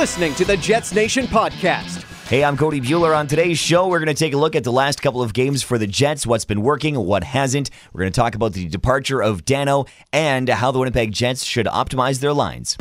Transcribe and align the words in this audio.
Listening 0.00 0.34
to 0.36 0.46
the 0.46 0.56
Jets 0.56 0.94
Nation 0.94 1.26
podcast. 1.26 2.04
Hey, 2.26 2.42
I'm 2.42 2.56
Cody 2.56 2.80
Bueller. 2.80 3.14
On 3.14 3.26
today's 3.26 3.58
show, 3.58 3.86
we're 3.86 3.98
going 3.98 4.06
to 4.06 4.14
take 4.14 4.32
a 4.32 4.38
look 4.38 4.56
at 4.56 4.64
the 4.64 4.72
last 4.72 5.02
couple 5.02 5.20
of 5.20 5.34
games 5.34 5.62
for 5.62 5.76
the 5.76 5.86
Jets, 5.86 6.26
what's 6.26 6.46
been 6.46 6.62
working, 6.62 6.98
what 6.98 7.22
hasn't. 7.22 7.68
We're 7.92 8.00
going 8.00 8.12
to 8.12 8.18
talk 8.18 8.34
about 8.34 8.54
the 8.54 8.66
departure 8.66 9.22
of 9.22 9.44
Dano 9.44 9.84
and 10.10 10.48
how 10.48 10.70
the 10.70 10.78
Winnipeg 10.78 11.12
Jets 11.12 11.44
should 11.44 11.66
optimize 11.66 12.20
their 12.20 12.32
lines. 12.32 12.78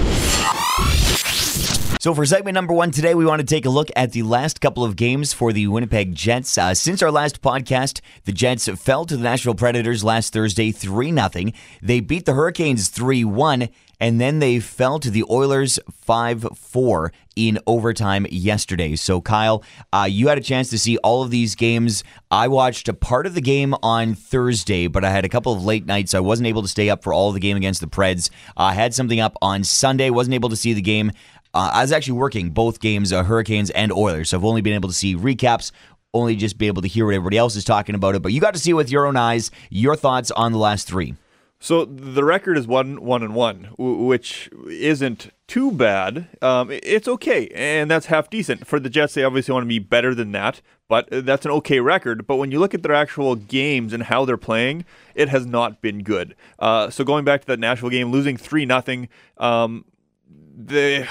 So, 1.99 2.15
for 2.15 2.25
segment 2.25 2.55
number 2.55 2.73
one 2.73 2.91
today, 2.91 3.13
we 3.13 3.25
want 3.25 3.41
to 3.41 3.45
take 3.45 3.65
a 3.65 3.69
look 3.69 3.89
at 3.97 4.13
the 4.13 4.23
last 4.23 4.61
couple 4.61 4.85
of 4.85 4.95
games 4.95 5.33
for 5.33 5.51
the 5.51 5.67
Winnipeg 5.67 6.15
Jets. 6.15 6.57
Uh, 6.57 6.73
since 6.73 7.03
our 7.03 7.11
last 7.11 7.41
podcast, 7.41 7.99
the 8.23 8.31
Jets 8.31 8.69
fell 8.69 9.03
to 9.03 9.17
the 9.17 9.23
Nashville 9.23 9.55
Predators 9.55 10.05
last 10.05 10.31
Thursday 10.31 10.71
3 10.71 11.11
0. 11.11 11.51
They 11.81 11.99
beat 11.99 12.25
the 12.25 12.35
Hurricanes 12.35 12.87
3 12.87 13.25
1, 13.25 13.67
and 13.99 14.19
then 14.19 14.39
they 14.39 14.59
fell 14.59 14.99
to 14.99 15.11
the 15.11 15.23
Oilers 15.29 15.79
5 15.91 16.47
4 16.55 17.11
in 17.35 17.59
overtime 17.67 18.25
yesterday. 18.29 18.95
So, 18.95 19.21
Kyle, 19.21 19.63
uh, 19.93 20.07
you 20.09 20.27
had 20.27 20.37
a 20.37 20.41
chance 20.41 20.69
to 20.69 20.79
see 20.79 20.97
all 20.97 21.23
of 21.23 21.31
these 21.31 21.55
games. 21.55 22.03
I 22.31 22.47
watched 22.47 22.87
a 22.87 22.93
part 22.93 23.25
of 23.25 23.33
the 23.33 23.41
game 23.41 23.75
on 23.81 24.15
Thursday, 24.15 24.87
but 24.87 25.05
I 25.05 25.09
had 25.09 25.25
a 25.25 25.29
couple 25.29 25.53
of 25.53 25.63
late 25.63 25.85
nights. 25.85 26.11
So 26.11 26.17
I 26.17 26.21
wasn't 26.21 26.47
able 26.47 26.61
to 26.61 26.67
stay 26.67 26.89
up 26.89 27.03
for 27.03 27.13
all 27.13 27.29
of 27.29 27.33
the 27.33 27.39
game 27.39 27.57
against 27.57 27.81
the 27.81 27.87
Preds. 27.87 28.29
I 28.57 28.73
had 28.73 28.93
something 28.93 29.19
up 29.19 29.37
on 29.41 29.63
Sunday, 29.63 30.09
wasn't 30.09 30.33
able 30.33 30.49
to 30.49 30.55
see 30.55 30.73
the 30.73 30.81
game. 30.81 31.11
Uh, 31.53 31.71
I 31.73 31.81
was 31.81 31.91
actually 31.91 32.13
working 32.13 32.51
both 32.51 32.79
games, 32.79 33.11
uh, 33.11 33.23
Hurricanes 33.23 33.71
and 33.71 33.91
Oilers, 33.91 34.29
so 34.29 34.37
I've 34.37 34.45
only 34.45 34.61
been 34.61 34.73
able 34.73 34.89
to 34.89 34.93
see 34.93 35.15
recaps, 35.15 35.71
only 36.13 36.35
just 36.35 36.59
be 36.59 36.67
able 36.67 36.83
to 36.83 36.87
hear 36.87 37.05
what 37.07 37.15
everybody 37.15 37.37
else 37.37 37.55
is 37.55 37.63
talking 37.63 37.95
about 37.95 38.13
it. 38.15 38.21
But 38.21 38.33
you 38.33 38.41
got 38.41 38.53
to 38.53 38.59
see 38.59 38.71
it 38.71 38.75
with 38.75 38.91
your 38.91 39.07
own 39.07 39.17
eyes. 39.17 39.49
Your 39.69 39.95
thoughts 39.95 40.29
on 40.31 40.51
the 40.51 40.59
last 40.59 40.87
three? 40.87 41.15
So 41.61 41.83
the 41.83 42.23
record 42.23 42.57
is 42.57 42.67
one, 42.67 43.01
one 43.01 43.21
and 43.21 43.35
one, 43.35 43.69
which 43.77 44.49
isn't 44.69 45.33
too 45.45 45.73
bad. 45.73 46.29
Um, 46.41 46.71
it's 46.71 47.07
okay, 47.07 47.49
and 47.53 47.91
that's 47.91 48.05
half 48.05 48.29
decent 48.29 48.65
for 48.65 48.79
the 48.79 48.89
Jets. 48.89 49.13
They 49.13 49.25
obviously 49.25 49.53
want 49.53 49.65
to 49.65 49.67
be 49.67 49.79
better 49.79 50.15
than 50.15 50.31
that, 50.31 50.61
but 50.87 51.09
that's 51.11 51.45
an 51.45 51.51
okay 51.51 51.81
record. 51.81 52.25
But 52.25 52.37
when 52.37 52.51
you 52.51 52.59
look 52.59 52.73
at 52.73 52.81
their 52.81 52.93
actual 52.93 53.35
games 53.35 53.91
and 53.91 54.03
how 54.03 54.23
they're 54.23 54.37
playing, 54.37 54.85
it 55.15 55.27
has 55.29 55.45
not 55.45 55.81
been 55.81 56.01
good. 56.01 56.33
Uh, 56.59 56.89
so 56.89 57.03
going 57.03 57.25
back 57.25 57.41
to 57.41 57.47
that 57.47 57.59
Nashville 57.59 57.89
game, 57.89 58.09
losing 58.09 58.37
three 58.37 58.65
nothing, 58.65 59.09
um, 59.37 59.83
they 60.55 61.09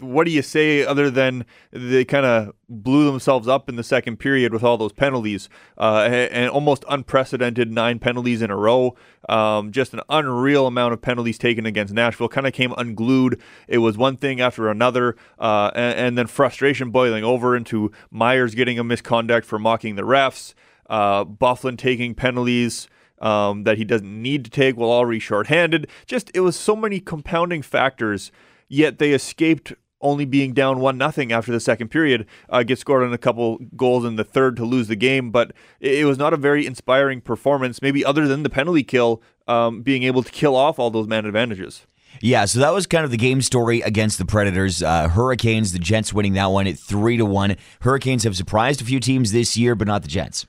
what 0.00 0.24
do 0.24 0.30
you 0.30 0.42
say 0.42 0.84
other 0.84 1.10
than 1.10 1.44
they 1.72 2.04
kind 2.04 2.24
of 2.24 2.52
blew 2.68 3.06
themselves 3.06 3.48
up 3.48 3.68
in 3.68 3.76
the 3.76 3.82
second 3.82 4.18
period 4.18 4.52
with 4.52 4.62
all 4.62 4.76
those 4.76 4.92
penalties 4.92 5.48
uh, 5.78 6.02
and 6.02 6.50
almost 6.50 6.84
unprecedented 6.88 7.70
nine 7.70 7.98
penalties 7.98 8.42
in 8.42 8.50
a 8.50 8.56
row. 8.56 8.94
Um, 9.28 9.72
just 9.72 9.94
an 9.94 10.00
unreal 10.08 10.66
amount 10.66 10.92
of 10.92 11.02
penalties 11.02 11.38
taken 11.38 11.66
against 11.66 11.92
Nashville. 11.92 12.28
Kind 12.28 12.46
of 12.46 12.52
came 12.52 12.72
unglued. 12.76 13.40
It 13.66 13.78
was 13.78 13.96
one 13.96 14.16
thing 14.16 14.40
after 14.40 14.68
another, 14.68 15.16
uh, 15.38 15.70
and, 15.74 15.98
and, 15.98 16.18
then 16.18 16.26
frustration 16.26 16.90
boiling 16.90 17.24
over 17.24 17.56
into 17.56 17.90
Myers 18.10 18.54
getting 18.54 18.78
a 18.78 18.84
misconduct 18.84 19.46
for 19.46 19.58
mocking 19.58 19.96
the 19.96 20.02
refs, 20.02 20.54
uh, 20.88 21.24
Byfuglien 21.24 21.78
taking 21.78 22.14
penalties. 22.14 22.88
Um, 23.20 23.64
that 23.64 23.78
he 23.78 23.84
doesn't 23.84 24.22
need 24.22 24.44
to 24.44 24.50
take 24.52 24.76
while 24.76 24.92
already 24.92 25.18
shorthanded. 25.18 25.88
Just 26.06 26.30
it 26.34 26.40
was 26.40 26.54
so 26.54 26.76
many 26.76 27.00
compounding 27.00 27.62
factors 27.62 28.30
yet 28.68 28.98
they 28.98 29.12
escaped 29.12 29.72
only 30.00 30.24
being 30.24 30.52
down 30.52 30.80
one 30.80 30.98
nothing 30.98 31.32
after 31.32 31.52
the 31.52 31.60
second 31.60 31.88
period. 31.88 32.26
Uh, 32.48 32.62
get 32.62 32.78
scored 32.78 33.02
on 33.02 33.12
a 33.12 33.18
couple 33.18 33.58
goals 33.76 34.04
in 34.04 34.16
the 34.16 34.24
third 34.24 34.56
to 34.56 34.64
lose 34.64 34.88
the 34.88 34.96
game, 34.96 35.30
but 35.30 35.52
it, 35.80 36.04
was 36.04 36.18
not 36.18 36.32
a 36.32 36.36
very 36.36 36.66
inspiring 36.66 37.20
performance. 37.20 37.82
Maybe 37.82 38.04
other 38.04 38.26
than 38.26 38.42
the 38.42 38.50
penalty 38.50 38.82
kill, 38.82 39.22
um, 39.46 39.82
being 39.82 40.02
able 40.04 40.22
to 40.22 40.30
kill 40.30 40.56
off 40.56 40.78
all 40.78 40.90
those 40.90 41.06
man 41.06 41.26
advantages. 41.26 41.86
Yeah, 42.20 42.46
so 42.46 42.58
that 42.60 42.72
was 42.72 42.86
kind 42.86 43.04
of 43.04 43.10
the 43.10 43.16
game 43.16 43.42
story 43.42 43.80
against 43.80 44.18
the 44.18 44.24
Predators. 44.24 44.82
Uh, 44.82 45.08
Hurricanes, 45.08 45.72
the 45.72 45.78
Jets 45.78 46.12
winning 46.12 46.32
that 46.34 46.46
one 46.46 46.66
at 46.66 46.78
three 46.78 47.16
to 47.16 47.24
one. 47.24 47.56
Hurricanes 47.82 48.24
have 48.24 48.36
surprised 48.36 48.80
a 48.80 48.84
few 48.84 48.98
teams 48.98 49.32
this 49.32 49.56
year, 49.56 49.74
but 49.74 49.86
not 49.86 50.02
the 50.02 50.08
Jets. 50.08 50.46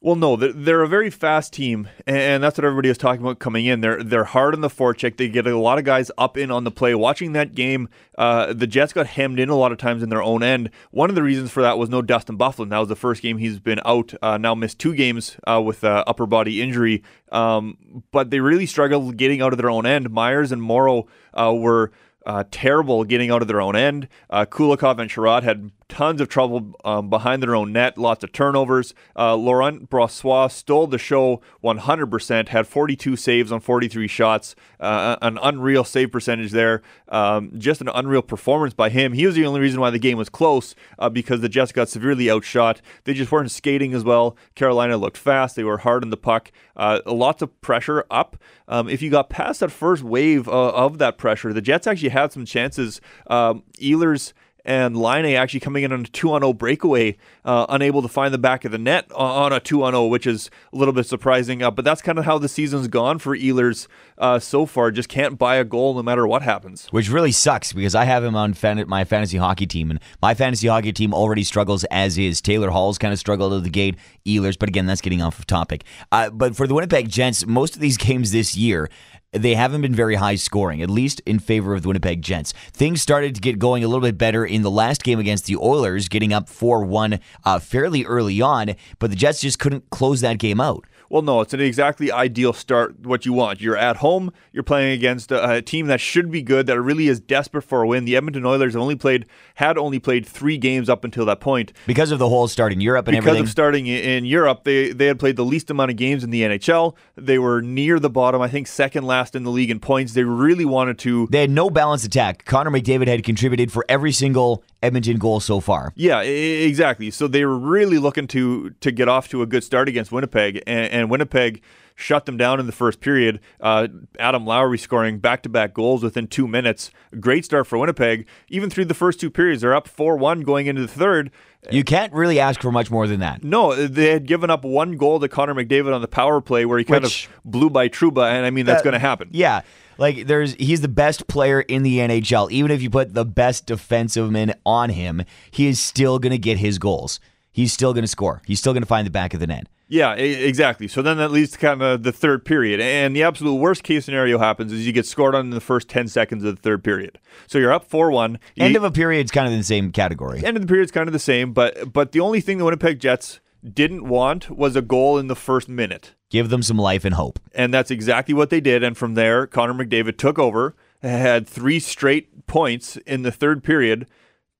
Well, 0.00 0.14
no, 0.14 0.36
they're 0.36 0.82
a 0.84 0.88
very 0.88 1.10
fast 1.10 1.52
team, 1.52 1.88
and 2.06 2.40
that's 2.40 2.56
what 2.56 2.64
everybody 2.64 2.88
is 2.88 2.96
talking 2.96 3.20
about 3.20 3.40
coming 3.40 3.66
in. 3.66 3.80
They're 3.80 4.00
they're 4.00 4.22
hard 4.22 4.54
on 4.54 4.60
the 4.60 4.68
forecheck. 4.68 5.16
They 5.16 5.28
get 5.28 5.48
a 5.48 5.58
lot 5.58 5.78
of 5.78 5.84
guys 5.84 6.08
up 6.16 6.36
in 6.36 6.52
on 6.52 6.62
the 6.62 6.70
play. 6.70 6.94
Watching 6.94 7.32
that 7.32 7.52
game, 7.52 7.88
uh, 8.16 8.52
the 8.52 8.68
Jets 8.68 8.92
got 8.92 9.08
hemmed 9.08 9.40
in 9.40 9.48
a 9.48 9.56
lot 9.56 9.72
of 9.72 9.78
times 9.78 10.04
in 10.04 10.08
their 10.08 10.22
own 10.22 10.44
end. 10.44 10.70
One 10.92 11.08
of 11.08 11.16
the 11.16 11.22
reasons 11.24 11.50
for 11.50 11.62
that 11.62 11.78
was 11.78 11.88
no 11.88 12.00
Dustin 12.00 12.38
Byfuglien. 12.38 12.70
That 12.70 12.78
was 12.78 12.88
the 12.88 12.94
first 12.94 13.22
game 13.22 13.38
he's 13.38 13.58
been 13.58 13.80
out. 13.84 14.14
Uh, 14.22 14.38
now 14.38 14.54
missed 14.54 14.78
two 14.78 14.94
games 14.94 15.36
uh, 15.48 15.60
with 15.60 15.82
upper 15.82 16.26
body 16.26 16.62
injury. 16.62 17.02
Um, 17.32 18.04
but 18.12 18.30
they 18.30 18.38
really 18.38 18.66
struggled 18.66 19.16
getting 19.16 19.42
out 19.42 19.52
of 19.52 19.58
their 19.58 19.70
own 19.70 19.84
end. 19.84 20.10
Myers 20.10 20.52
and 20.52 20.62
Morrow 20.62 21.08
uh, 21.34 21.52
were. 21.52 21.90
Uh, 22.26 22.44
terrible 22.50 23.04
getting 23.04 23.30
out 23.30 23.40
of 23.40 23.48
their 23.48 23.60
own 23.60 23.74
end. 23.74 24.06
Uh, 24.28 24.44
Kulikov 24.44 24.98
and 24.98 25.08
Chiarot 25.08 25.44
had 25.44 25.70
tons 25.88 26.20
of 26.20 26.28
trouble 26.28 26.74
um, 26.84 27.08
behind 27.08 27.42
their 27.42 27.54
own 27.54 27.72
net, 27.72 27.96
lots 27.96 28.22
of 28.22 28.32
turnovers. 28.32 28.94
Uh, 29.16 29.34
Laurent 29.34 29.88
Brossoit 29.88 30.52
stole 30.52 30.86
the 30.86 30.98
show 30.98 31.40
100%, 31.64 32.48
had 32.48 32.66
42 32.66 33.16
saves 33.16 33.50
on 33.50 33.60
43 33.60 34.06
shots, 34.06 34.54
uh, 34.80 35.16
an 35.22 35.38
unreal 35.42 35.84
save 35.84 36.12
percentage 36.12 36.52
there. 36.52 36.82
Um, 37.08 37.52
just 37.58 37.80
an 37.80 37.88
unreal 37.88 38.22
performance 38.22 38.74
by 38.74 38.90
him. 38.90 39.12
He 39.14 39.26
was 39.26 39.34
the 39.34 39.46
only 39.46 39.60
reason 39.60 39.80
why 39.80 39.90
the 39.90 39.98
game 39.98 40.18
was 40.18 40.28
close 40.28 40.74
uh, 40.98 41.08
because 41.08 41.40
the 41.40 41.48
Jets 41.48 41.72
got 41.72 41.88
severely 41.88 42.30
outshot. 42.30 42.80
They 43.04 43.14
just 43.14 43.32
weren't 43.32 43.50
skating 43.50 43.94
as 43.94 44.04
well. 44.04 44.36
Carolina 44.54 44.96
looked 44.96 45.16
fast, 45.16 45.56
they 45.56 45.64
were 45.64 45.78
hard 45.78 46.04
on 46.04 46.10
the 46.10 46.16
puck, 46.16 46.52
uh, 46.76 47.00
lots 47.06 47.42
of 47.42 47.58
pressure 47.60 48.04
up. 48.10 48.36
Um, 48.68 48.88
if 48.88 49.00
you 49.00 49.10
got 49.10 49.30
past 49.30 49.60
that 49.60 49.70
first 49.70 50.02
wave 50.02 50.48
uh, 50.48 50.70
of 50.70 50.98
that 50.98 51.16
pressure, 51.16 51.52
the 51.52 51.62
Jets 51.62 51.86
actually 51.86 52.10
had 52.10 52.32
some 52.32 52.44
chances. 52.44 53.00
Um, 53.28 53.62
Ehlers 53.80 54.32
and 54.68 54.98
Laine 54.98 55.34
actually 55.34 55.60
coming 55.60 55.82
in 55.82 55.92
on 55.92 56.02
a 56.02 56.04
2 56.04 56.28
0 56.28 56.52
breakaway, 56.52 57.16
uh, 57.42 57.64
unable 57.70 58.02
to 58.02 58.08
find 58.08 58.34
the 58.34 58.38
back 58.38 58.66
of 58.66 58.70
the 58.70 58.76
net 58.76 59.10
on 59.14 59.50
a 59.50 59.60
2 59.60 59.78
0, 59.78 60.06
which 60.08 60.26
is 60.26 60.50
a 60.74 60.76
little 60.76 60.92
bit 60.92 61.06
surprising. 61.06 61.62
Uh, 61.62 61.70
but 61.70 61.86
that's 61.86 62.02
kind 62.02 62.18
of 62.18 62.26
how 62.26 62.36
the 62.36 62.50
season's 62.50 62.86
gone 62.86 63.18
for 63.18 63.34
Ehlers 63.34 63.88
uh, 64.18 64.38
so 64.38 64.66
far. 64.66 64.90
Just 64.90 65.08
can't 65.08 65.38
buy 65.38 65.56
a 65.56 65.64
goal 65.64 65.94
no 65.94 66.02
matter 66.02 66.26
what 66.26 66.42
happens. 66.42 66.86
Which 66.90 67.08
really 67.08 67.32
sucks 67.32 67.72
because 67.72 67.94
I 67.94 68.04
have 68.04 68.22
him 68.22 68.36
on 68.36 68.52
fan- 68.52 68.86
my 68.86 69.06
fantasy 69.06 69.38
hockey 69.38 69.66
team, 69.66 69.90
and 69.90 70.00
my 70.20 70.34
fantasy 70.34 70.68
hockey 70.68 70.92
team 70.92 71.14
already 71.14 71.44
struggles 71.44 71.84
as 71.84 72.18
is. 72.18 72.42
Taylor 72.42 72.68
Hall's 72.68 72.98
kind 72.98 73.14
of 73.14 73.18
struggled 73.18 73.54
at 73.54 73.64
the 73.64 73.70
gate, 73.70 73.96
Ehlers, 74.26 74.58
but 74.58 74.68
again, 74.68 74.84
that's 74.84 75.00
getting 75.00 75.22
off 75.22 75.38
of 75.38 75.46
topic. 75.46 75.84
Uh, 76.12 76.28
but 76.28 76.54
for 76.54 76.66
the 76.66 76.74
Winnipeg 76.74 77.08
Jets, 77.08 77.46
most 77.46 77.74
of 77.74 77.80
these 77.80 77.96
games 78.08 78.32
this 78.32 78.54
year, 78.54 78.90
they 79.32 79.54
haven't 79.54 79.82
been 79.82 79.94
very 79.94 80.14
high 80.14 80.36
scoring, 80.36 80.82
at 80.82 80.88
least 80.88 81.20
in 81.26 81.38
favor 81.38 81.74
of 81.74 81.82
the 81.82 81.88
Winnipeg 81.88 82.22
Jets. 82.22 82.52
Things 82.72 83.02
started 83.02 83.34
to 83.34 83.40
get 83.40 83.58
going 83.58 83.84
a 83.84 83.88
little 83.88 84.02
bit 84.02 84.16
better 84.16 84.44
in 84.44 84.62
the 84.62 84.70
last 84.70 85.02
game 85.04 85.18
against 85.18 85.46
the 85.46 85.56
Oilers, 85.56 86.08
getting 86.08 86.32
up 86.32 86.48
4 86.48 86.84
1 86.84 87.20
uh, 87.44 87.58
fairly 87.58 88.04
early 88.04 88.40
on, 88.40 88.74
but 88.98 89.10
the 89.10 89.16
Jets 89.16 89.40
just 89.40 89.58
couldn't 89.58 89.90
close 89.90 90.20
that 90.22 90.38
game 90.38 90.60
out. 90.60 90.84
Well, 91.08 91.22
no, 91.22 91.40
it's 91.40 91.54
an 91.54 91.60
exactly 91.60 92.12
ideal 92.12 92.52
start. 92.52 93.00
What 93.00 93.24
you 93.24 93.32
want. 93.32 93.60
You're 93.60 93.76
at 93.76 93.96
home. 93.96 94.32
You're 94.52 94.62
playing 94.62 94.92
against 94.92 95.32
a, 95.32 95.56
a, 95.56 95.62
team 95.62 95.86
that 95.86 96.00
should 96.00 96.30
be 96.30 96.42
good. 96.42 96.66
That 96.66 96.80
really 96.80 97.08
is 97.08 97.18
desperate 97.18 97.62
for 97.62 97.82
a 97.82 97.86
win. 97.86 98.04
The 98.04 98.16
Edmonton 98.16 98.44
Oilers 98.44 98.76
only 98.76 98.96
played 98.96 99.26
had 99.54 99.78
only 99.78 99.98
played 99.98 100.26
three 100.26 100.58
games 100.58 100.88
up 100.88 101.04
until 101.04 101.24
that 101.26 101.40
point 101.40 101.72
because 101.86 102.10
of 102.10 102.18
the 102.18 102.28
whole 102.28 102.46
start 102.48 102.72
in 102.72 102.80
Europe 102.80 103.08
and 103.08 103.16
because 103.16 103.28
everything. 103.28 103.42
Because 103.42 103.50
of 103.50 103.52
starting 103.52 103.86
in 103.86 104.24
Europe, 104.24 104.64
they 104.64 104.92
they 104.92 105.06
had 105.06 105.18
played 105.18 105.36
the 105.36 105.44
least 105.44 105.70
amount 105.70 105.90
of 105.90 105.96
games 105.96 106.24
in 106.24 106.30
the 106.30 106.42
NHL. 106.42 106.94
They 107.16 107.38
were 107.38 107.62
near 107.62 107.98
the 107.98 108.10
bottom. 108.10 108.42
I 108.42 108.48
think 108.48 108.66
second 108.66 109.04
last 109.04 109.34
in 109.34 109.44
the 109.44 109.50
league 109.50 109.70
in 109.70 109.80
points. 109.80 110.12
They 110.12 110.24
really 110.24 110.64
wanted 110.64 110.98
to. 111.00 111.26
They 111.30 111.40
had 111.40 111.50
no 111.50 111.70
balanced 111.70 112.04
attack. 112.04 112.44
Connor 112.44 112.70
McDavid 112.70 113.08
had 113.08 113.24
contributed 113.24 113.72
for 113.72 113.84
every 113.88 114.12
single 114.12 114.62
Edmonton 114.82 115.18
goal 115.18 115.40
so 115.40 115.60
far. 115.60 115.92
Yeah, 115.96 116.20
exactly. 116.20 117.10
So 117.10 117.26
they 117.26 117.44
were 117.44 117.58
really 117.58 117.98
looking 117.98 118.26
to 118.28 118.70
to 118.70 118.90
get 118.92 119.08
off 119.08 119.28
to 119.28 119.42
a 119.42 119.46
good 119.46 119.64
start 119.64 119.88
against 119.88 120.12
Winnipeg, 120.12 120.62
and, 120.66 120.90
and 120.92 121.10
Winnipeg 121.10 121.62
shut 121.98 122.26
them 122.26 122.36
down 122.36 122.60
in 122.60 122.66
the 122.66 122.72
first 122.72 123.00
period. 123.00 123.40
Uh, 123.60 123.88
Adam 124.20 124.46
Lowry 124.46 124.78
scoring 124.78 125.18
back 125.18 125.42
to 125.42 125.48
back 125.48 125.74
goals 125.74 126.02
within 126.02 126.28
two 126.28 126.46
minutes. 126.46 126.92
Great 127.18 127.44
start 127.44 127.66
for 127.66 127.76
Winnipeg. 127.76 128.26
Even 128.48 128.70
through 128.70 128.84
the 128.84 128.94
first 128.94 129.18
two 129.18 129.30
periods, 129.30 129.62
they're 129.62 129.74
up 129.74 129.88
4 129.88 130.16
1 130.16 130.42
going 130.42 130.68
into 130.68 130.80
the 130.82 130.88
third. 130.88 131.32
You 131.72 131.82
can't 131.82 132.12
really 132.12 132.38
ask 132.38 132.62
for 132.62 132.70
much 132.70 132.88
more 132.88 133.08
than 133.08 133.18
that. 133.18 133.42
No, 133.42 133.74
they 133.74 134.12
had 134.12 134.26
given 134.26 134.48
up 134.48 134.64
one 134.64 134.96
goal 134.96 135.18
to 135.18 135.28
Connor 135.28 135.54
McDavid 135.54 135.92
on 135.92 136.00
the 136.00 136.08
power 136.08 136.40
play 136.40 136.64
where 136.64 136.78
he 136.78 136.84
kind 136.84 137.02
Which, 137.02 137.26
of 137.26 137.32
blew 137.44 137.68
by 137.68 137.88
Trouba, 137.88 138.30
and 138.30 138.46
I 138.46 138.50
mean, 138.50 138.64
that's 138.64 138.80
uh, 138.80 138.84
going 138.84 138.92
to 138.92 139.00
happen. 139.00 139.28
Yeah. 139.32 139.62
Like 139.98 140.26
there's 140.26 140.54
he's 140.54 140.80
the 140.80 140.88
best 140.88 141.26
player 141.26 141.60
in 141.60 141.82
the 141.82 141.98
NHL. 141.98 142.50
Even 142.50 142.70
if 142.70 142.80
you 142.80 142.88
put 142.88 143.14
the 143.14 143.24
best 143.24 143.66
defensive 143.66 144.30
man 144.30 144.54
on 144.64 144.90
him, 144.90 145.24
he 145.50 145.66
is 145.66 145.80
still 145.80 146.18
going 146.18 146.30
to 146.30 146.38
get 146.38 146.58
his 146.58 146.78
goals. 146.78 147.20
He's 147.50 147.72
still 147.72 147.92
going 147.92 148.04
to 148.04 148.08
score. 148.08 148.40
He's 148.46 148.60
still 148.60 148.72
going 148.72 148.82
to 148.82 148.88
find 148.88 149.06
the 149.06 149.10
back 149.10 149.34
of 149.34 149.40
the 149.40 149.46
net. 149.46 149.66
Yeah, 149.90 150.12
exactly. 150.12 150.86
So 150.86 151.00
then 151.00 151.16
that 151.16 151.30
leads 151.30 151.52
to 151.52 151.58
kind 151.58 151.82
of 151.82 152.02
the 152.02 152.12
third 152.12 152.44
period. 152.44 152.78
And 152.78 153.16
the 153.16 153.22
absolute 153.22 153.54
worst 153.54 153.82
case 153.82 154.04
scenario 154.04 154.38
happens 154.38 154.70
is 154.70 154.86
you 154.86 154.92
get 154.92 155.06
scored 155.06 155.34
on 155.34 155.46
in 155.46 155.50
the 155.50 155.62
first 155.62 155.88
10 155.88 156.08
seconds 156.08 156.44
of 156.44 156.56
the 156.56 156.60
third 156.60 156.84
period. 156.84 157.18
So 157.46 157.58
you're 157.58 157.72
up 157.72 157.86
4 157.86 158.10
1. 158.10 158.38
End 158.58 158.76
of 158.76 158.84
a 158.84 158.90
period 158.90 159.24
is 159.24 159.30
kind 159.30 159.46
of 159.46 159.52
in 159.52 159.58
the 159.58 159.64
same 159.64 159.90
category. 159.90 160.44
End 160.44 160.58
of 160.58 160.62
the 160.62 160.66
period 160.66 160.84
is 160.84 160.90
kind 160.90 161.08
of 161.08 161.14
the 161.14 161.18
same. 161.18 161.54
But, 161.54 161.90
but 161.92 162.12
the 162.12 162.20
only 162.20 162.42
thing 162.42 162.58
the 162.58 162.66
Winnipeg 162.66 163.00
Jets 163.00 163.40
didn't 163.62 164.08
want 164.08 164.50
was 164.50 164.76
a 164.76 164.82
goal 164.82 165.18
in 165.18 165.28
the 165.28 165.36
first 165.36 165.68
minute. 165.68 166.14
Give 166.30 166.48
them 166.48 166.62
some 166.62 166.78
life 166.78 167.04
and 167.04 167.14
hope. 167.14 167.38
And 167.54 167.72
that's 167.72 167.90
exactly 167.90 168.34
what 168.34 168.50
they 168.50 168.60
did. 168.60 168.82
And 168.82 168.96
from 168.96 169.14
there, 169.14 169.46
Connor 169.46 169.74
McDavid 169.74 170.18
took 170.18 170.38
over 170.38 170.74
had 171.02 171.46
three 171.46 171.78
straight 171.78 172.46
points 172.46 172.96
in 172.98 173.22
the 173.22 173.32
third 173.32 173.62
period 173.62 174.08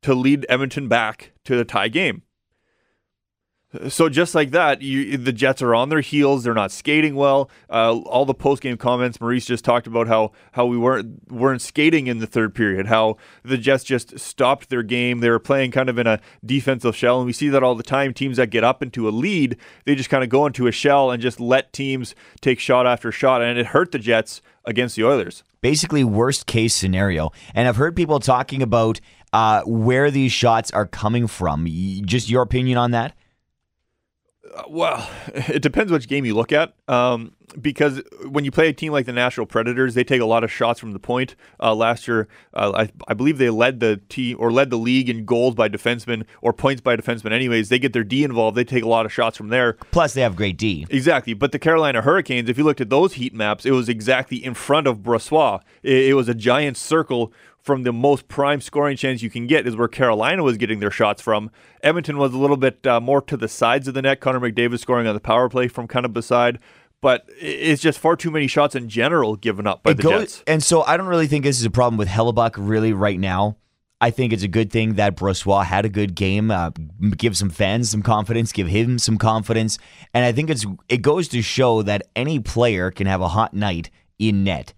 to 0.03 0.15
lead 0.15 0.47
Edmonton 0.49 0.89
back 0.89 1.33
to 1.45 1.56
the 1.56 1.65
tie 1.65 1.89
game. 1.89 2.23
So 3.91 4.09
just 4.09 4.35
like 4.35 4.53
that, 4.53 4.81
you, 4.81 5.19
the 5.19 5.32
Jets 5.32 5.61
are 5.61 5.75
on 5.75 5.91
their 5.91 6.00
heels. 6.00 6.43
They're 6.43 6.55
not 6.55 6.73
skating 6.73 7.15
well. 7.15 7.50
Uh, 7.69 7.99
all 7.99 8.25
the 8.25 8.32
post 8.32 8.62
game 8.62 8.79
comments, 8.79 9.20
Maurice 9.20 9.44
just 9.44 9.62
talked 9.62 9.87
about 9.87 10.09
how 10.09 10.32
how 10.53 10.65
we 10.65 10.79
weren't 10.79 11.31
weren't 11.31 11.61
skating 11.61 12.06
in 12.06 12.19
the 12.19 12.26
third 12.26 12.55
period. 12.55 12.87
How 12.87 13.19
the 13.43 13.59
Jets 13.59 13.85
just 13.85 14.19
stopped 14.19 14.70
their 14.70 14.82
game. 14.82 15.20
They 15.20 15.29
were 15.29 15.38
playing 15.38 15.73
kind 15.73 15.91
of 15.91 15.99
in 15.99 16.06
a 16.06 16.19
defensive 16.43 16.97
shell, 16.97 17.19
and 17.19 17.26
we 17.26 17.35
see 17.35 17.50
that 17.50 17.62
all 17.62 17.75
the 17.75 17.82
time. 17.82 18.15
Teams 18.15 18.38
that 18.38 18.49
get 18.49 18.65
up 18.65 18.82
into 18.82 19.06
a 19.06 19.11
lead, 19.11 19.59
they 19.85 19.94
just 19.94 20.09
kind 20.09 20.25
of 20.25 20.31
go 20.31 20.47
into 20.47 20.67
a 20.67 20.73
shell 20.73 21.11
and 21.11 21.21
just 21.21 21.38
let 21.38 21.75
teams 21.75 22.14
take 22.41 22.59
shot 22.59 22.87
after 22.87 23.12
shot, 23.12 23.43
and 23.43 23.59
it 23.59 23.67
hurt 23.67 23.93
the 23.93 23.99
Jets 23.99 24.41
against 24.64 24.97
the 24.97 25.05
Oilers. 25.05 25.44
Basically, 25.61 26.05
worst 26.05 26.47
case 26.47 26.75
scenario. 26.75 27.32
And 27.55 27.69
I've 27.69 27.76
heard 27.76 27.94
people 27.94 28.19
talking 28.19 28.62
about 28.62 28.99
uh, 29.35 29.61
where 29.64 30.11
these 30.11 30.32
shots 30.32 30.71
are 30.71 30.87
coming 30.87 31.26
from. 31.26 31.67
Just 31.67 32.31
your 32.31 32.43
opinion 32.43 32.79
on 32.79 32.93
that? 32.93 33.14
Well, 34.69 35.09
it 35.35 35.62
depends 35.62 35.93
which 35.93 36.09
game 36.09 36.25
you 36.25 36.35
look 36.35 36.53
at. 36.53 36.75
Um, 36.89 37.33
because 37.61 38.03
when 38.29 38.45
you 38.45 38.50
play 38.50 38.69
a 38.69 38.73
team 38.73 38.93
like 38.93 39.06
the 39.06 39.12
Nashville 39.12 39.47
Predators, 39.47 39.95
they 39.95 40.05
take 40.05 40.21
a 40.21 40.27
lot 40.27 40.45
of 40.45 40.53
shots 40.53 40.79
from 40.79 40.93
the 40.93 40.99
point. 40.99 41.35
Uh, 41.61 41.75
last 41.75 42.06
year, 42.06 42.29
uh, 42.55 42.73
I, 42.75 42.91
I, 43.09 43.15
believe 43.15 43.39
they 43.39 43.49
led 43.50 43.81
the 43.81 44.00
team 44.09 44.37
or 44.39 44.53
led 44.53 44.71
the 44.71 44.77
league 44.77 45.09
in 45.09 45.25
goals 45.25 45.55
by 45.55 45.69
defensemen 45.69 46.25
or 46.43 46.53
points 46.53 46.81
by 46.81 46.97
defensemen. 46.97 47.33
Anyways, 47.33 47.69
they 47.69 47.79
get 47.79 47.93
their 47.93 48.05
D 48.05 48.23
involved. 48.23 48.56
They 48.56 48.65
take 48.65 48.85
a 48.85 48.89
lot 48.89 49.06
of 49.06 49.12
shots 49.12 49.37
from 49.37 49.49
there. 49.49 49.75
Plus, 49.91 50.15
they 50.15 50.21
have 50.21 50.37
great 50.37 50.59
D. 50.59 50.87
Exactly. 50.91 51.35
But 51.35 51.53
the 51.53 51.59
Carolina 51.59 52.03
Hurricanes, 52.03 52.49
if 52.49 52.59
you 52.59 52.65
looked 52.65 52.81
at 52.81 52.91
those 52.91 53.15
heat 53.15 53.35
maps, 53.35 53.65
it 53.65 53.73
was 53.73 53.89
exactly 53.89 54.45
in 54.45 54.55
front 54.55 54.87
of 54.87 54.99
Brossoit. 54.99 55.62
It, 55.83 56.09
it 56.09 56.15
was 56.15 56.29
a 56.29 56.35
giant 56.35 56.77
circle 56.77 57.33
from 57.62 57.82
the 57.82 57.93
most 57.93 58.28
prime 58.28 58.60
scoring 58.60 58.96
chance 58.96 59.22
you 59.22 59.31
can 59.31 59.46
get 59.46 59.66
is 59.66 59.76
where 59.76 59.88
Carolina 59.88 60.43
was 60.43 60.56
getting 60.56 60.81
their 60.81 60.90
shots 60.90 61.20
from. 61.20 61.50
Edmonton 61.82 62.16
was 62.16 62.32
a 62.32 62.38
little 62.38 62.56
bit 62.56 62.87
uh, 62.87 63.00
more 63.00 63.20
to 63.22 63.37
the 63.37 63.49
sides 63.49 63.88
of 63.88 63.94
the 63.94 64.02
net. 64.02 64.20
Connor 64.20 64.40
McDavid 64.40 64.78
scoring 64.78 65.06
on 65.06 65.14
the 65.14 65.20
power 65.20 65.49
play 65.49 65.69
from 65.69 65.87
kind 65.87 66.06
of 66.06 66.12
beside. 66.12 66.58
But 67.00 67.28
it's 67.38 67.81
just 67.81 67.99
far 67.99 68.16
too 68.16 68.31
many 68.31 68.49
shots 68.49 68.75
in 68.75 68.88
general 68.88 69.37
given 69.37 69.66
up 69.66 69.82
by 69.82 69.93
it 69.93 69.99
the 69.99 70.02
goes, 70.02 70.20
Jets. 70.20 70.44
And 70.46 70.62
so 70.62 70.82
I 70.82 70.96
don't 70.96 71.06
really 71.06 71.28
think 71.28 71.44
this 71.44 71.60
is 71.60 71.64
a 71.64 71.70
problem 71.70 71.96
with 71.96 72.08
Hellebuyck 72.08 72.55
really 72.56 72.93
right 72.93 73.20
now. 73.20 73.56
I 74.00 74.11
think 74.11 74.32
it's 74.32 74.43
a 74.43 74.49
good 74.49 74.70
thing 74.70 74.94
that 74.94 75.16
Brossoit 75.16 75.64
had 75.64 75.84
a 75.84 75.88
good 75.88 76.14
game. 76.14 76.50
Uh, 76.50 76.70
give 77.16 77.37
some 77.37 77.50
fans 77.50 77.90
some 77.90 78.02
confidence, 78.02 78.52
give 78.52 78.69
him 78.69 78.99
some 78.99 79.19
confidence, 79.19 79.78
and 80.14 80.25
I 80.25 80.32
think 80.32 80.50
it's 80.50 80.64
it 80.88 81.02
goes 81.02 81.26
to 81.28 81.43
show 81.43 81.82
that 81.82 82.02
any 82.14 82.38
player 82.38 82.90
can 82.93 83.08
have 83.08 83.20
a 83.20 83.28
hot 83.28 83.54
night 83.54 83.90
in 84.19 84.44
net 84.44 84.72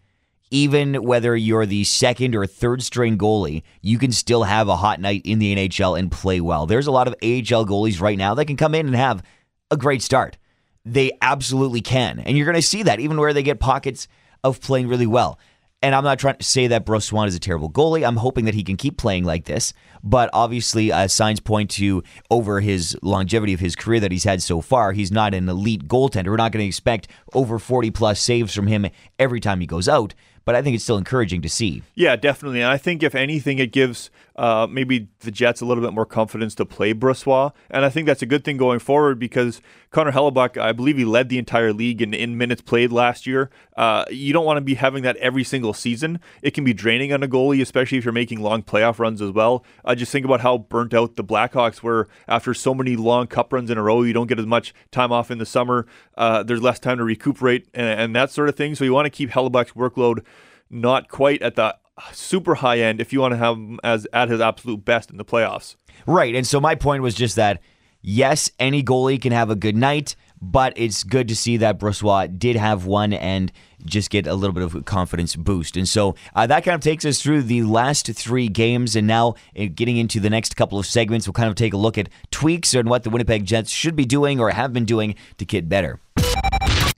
even 0.50 1.02
whether 1.02 1.37
you're 1.37 1.67
the 1.67 1.85
second 1.85 2.35
or 2.35 2.47
third 2.47 2.82
string 2.82 3.17
goalie, 3.17 3.62
you 3.82 3.99
can 3.99 4.12
still 4.12 4.43
have 4.43 4.69
a 4.69 4.76
hot 4.76 5.00
night 5.00 5.23
in 5.25 5.38
the 5.38 5.55
NHL 5.55 5.99
and 5.99 6.11
play 6.11 6.41
well. 6.41 6.67
There's 6.67 6.88
a 6.88 6.93
lot 6.93 7.06
of 7.06 7.14
AHL 7.23 7.67
goalies 7.67 8.00
right 8.00 8.19
now 8.19 8.35
that 8.35 8.47
can 8.47 8.56
come 8.56 8.75
in 8.75 8.87
and 8.87 8.97
have 8.97 9.23
a 9.70 9.76
great 9.76 10.02
start. 10.02 10.38
They 10.85 11.12
absolutely 11.23 11.81
can. 11.81 12.19
And 12.19 12.37
you're 12.37 12.47
going 12.47 12.56
to 12.56 12.62
see 12.62 12.82
that 12.82 13.00
even 13.00 13.19
where 13.19 13.32
they 13.32 13.43
get 13.43 13.61
pockets 13.61 14.08
of 14.43 14.61
playing 14.61 14.88
really 14.88 15.06
well. 15.06 15.38
And 15.82 15.94
I'm 15.94 16.05
not 16.05 16.19
trying 16.19 16.37
to 16.37 16.44
say 16.44 16.67
that 16.67 16.85
Brossoit 16.85 17.29
is 17.29 17.35
a 17.35 17.38
terrible 17.38 17.70
goalie. 17.70 18.06
I'm 18.06 18.17
hoping 18.17 18.44
that 18.44 18.55
he 18.55 18.62
can 18.62 18.76
keep 18.76 18.99
playing 18.99 19.25
like 19.25 19.47
this. 19.47 19.73
But 20.02 20.29
obviously, 20.35 20.93
uh, 20.93 21.08
signs 21.08 21.41
point 21.41 21.70
to 21.73 22.02
over 22.31 22.61
his 22.61 22.99
longevity 23.02 23.55
of 23.55 23.61
his 23.61 23.76
career 23.76 24.00
that 24.00 24.12
he's 24.12 24.25
had 24.25 24.43
so 24.43 24.61
far, 24.61 24.93
he's 24.93 25.11
not 25.11 25.32
an 25.32 25.49
elite 25.49 25.88
goaltender. 25.88 26.26
We're 26.26 26.37
not 26.37 26.52
going 26.52 26.64
to 26.64 26.69
expect 26.69 27.08
over 27.32 27.58
40 27.58 27.91
plus 27.93 28.20
saves 28.20 28.55
from 28.55 28.67
him 28.67 28.88
every 29.19 29.41
time 29.41 29.61
he 29.61 29.67
goes 29.67 29.88
out 29.88 30.12
but 30.45 30.55
I 30.55 30.63
think 30.63 30.75
it's 30.75 30.85
still 30.85 30.99
encouraging 30.99 31.43
to 31.43 31.49
see. 31.49 31.83
Yeah, 31.95 32.17
definitely. 32.17 32.61
And 32.61 32.71
I 32.71 32.79
think 32.79 33.03
if 33.03 33.15
anything, 33.15 33.59
it 33.59 33.73
gives 33.73 34.11
uh, 34.37 34.67
maybe 34.71 35.09
the 35.21 35.31
Jets 35.31 35.61
a 35.61 35.67
little 35.67 35.82
bit 35.82 35.93
more 35.93 36.06
confidence 36.06 36.55
to 36.56 36.65
play 36.65 36.94
Brossoit. 36.94 37.53
And 37.71 37.85
I 37.85 37.91
think 37.91 38.06
that's 38.06 38.23
a 38.23 38.27
good 38.27 38.44
thing 38.44 38.56
going 38.56 38.79
forward 38.79 39.19
because 39.19 39.61
Connor 39.91 40.12
Hellebuyck, 40.12 40.56
I 40.56 40.73
believe 40.73 40.97
he 40.97 41.05
led 41.05 41.29
the 41.29 41.38
entire 41.38 41.73
league 41.73 42.00
in, 42.00 42.15
in 42.15 42.38
minutes 42.38 42.62
played 42.62 42.93
last 42.93 43.27
year. 43.27 43.50
Uh, 43.77 44.05
you 44.11 44.32
don't 44.32 44.44
want 44.44 44.56
to 44.56 44.62
be 44.62 44.75
having 44.75 45.03
that 45.03 45.17
every 45.17 45.44
single 45.44 45.75
season. 45.75 46.21
It 46.43 46.53
can 46.53 46.65
be 46.65 46.73
draining 46.73 47.12
on 47.12 47.23
a 47.23 47.29
goalie, 47.29 47.61
especially 47.61 47.99
if 47.99 48.05
you're 48.05 48.12
making 48.12 48.41
long 48.41 48.62
playoff 48.62 48.99
runs 48.99 49.21
as 49.21 49.31
well. 49.31 49.65
I 49.85 49.94
just 49.94 50.12
think 50.12 50.25
about 50.25 50.41
how 50.41 50.59
burnt 50.59 50.94
out 50.94 51.17
the 51.17 51.25
Blackhawks 51.25 51.83
were 51.83 52.09
after 52.29 52.55
so 52.55 52.75
many 52.75 52.97
long 52.97 53.26
cup 53.26 53.53
runs 53.53 53.71
in 53.71 53.79
a 53.79 53.83
row. 53.83 54.03
You 54.03 54.12
don't 54.12 54.26
get 54.26 54.38
as 54.38 54.47
much 54.47 54.73
time 54.91 55.12
off 55.12 55.31
in 55.31 55.38
the 55.38 55.47
summer. 55.47 55.87
Uh, 56.17 56.43
there's 56.43 56.62
less 56.62 56.79
time 56.79 56.99
to 56.99 57.05
recuperate 57.05 57.69
and, 57.75 58.00
and 58.00 58.17
that 58.17 58.31
sort 58.31 58.49
of 58.49 58.56
thing. 58.56 58.75
So 58.75 58.85
you 58.85 58.93
want 58.93 59.06
to 59.06 59.11
keep 59.11 59.31
Hellebuyck's 59.31 59.73
workload 59.73 60.25
not 60.71 61.09
quite 61.09 61.43
at 61.43 61.56
the 61.56 61.76
super 62.12 62.56
high 62.56 62.79
end 62.79 63.00
if 63.00 63.12
you 63.12 63.20
want 63.20 63.32
to 63.32 63.38
have 63.38 63.56
him 63.56 63.81
as 63.82 64.06
at 64.12 64.29
his 64.29 64.41
absolute 64.41 64.85
best 64.85 65.11
in 65.11 65.17
the 65.17 65.25
playoffs. 65.25 65.76
Right. 66.06 66.35
And 66.35 66.47
so 66.47 66.61
my 66.61 66.75
point 66.75 67.02
was 67.02 67.14
just 67.14 67.37
that 67.37 67.61
yes, 68.02 68.50
any 68.58 68.82
goalie 68.82 69.20
can 69.20 69.32
have 69.32 69.50
a 69.50 69.56
good 69.56 69.76
night, 69.76 70.17
but 70.41 70.73
it's 70.76 71.05
good 71.05 71.29
to 71.29 71.37
see 71.37 71.58
that 71.58 71.79
Brossoit 71.79 72.38
did 72.38 72.56
have 72.56 72.87
one 72.87 73.12
and 73.12 73.52
just 73.85 74.11
get 74.11 74.26
a 74.26 74.35
little 74.35 74.55
bit 74.55 74.62
of 74.62 74.85
confidence 74.85 75.37
boost. 75.37 75.76
And 75.76 75.88
so 75.88 76.14
uh, 76.35 76.47
that 76.47 76.64
kind 76.64 76.75
of 76.75 76.81
takes 76.81 77.05
us 77.05 77.20
through 77.20 77.43
the 77.43 77.62
last 77.62 78.06
three 78.06 78.49
games. 78.49 78.97
And 78.97 79.06
now, 79.06 79.35
uh, 79.58 79.67
getting 79.75 79.97
into 79.97 80.20
the 80.20 80.31
next 80.31 80.56
couple 80.56 80.79
of 80.79 80.87
segments, 80.87 81.26
we'll 81.26 81.35
kind 81.35 81.49
of 81.49 81.55
take 81.55 81.75
a 81.75 81.79
look 81.79 81.99
at 81.99 82.08
tweaks 82.31 82.75
and 82.75 82.88
what 82.88 83.02
the 83.02 83.11
Winnipeg 83.11 83.44
Jets 83.44 83.70
should 83.70 83.97
be 83.97 84.05
doing 84.05 84.41
or 84.41 84.50
have 84.50 84.73
been 84.73 84.85
doing 84.85 85.14
to 85.38 85.44
get 85.44 85.69
better. 85.69 86.00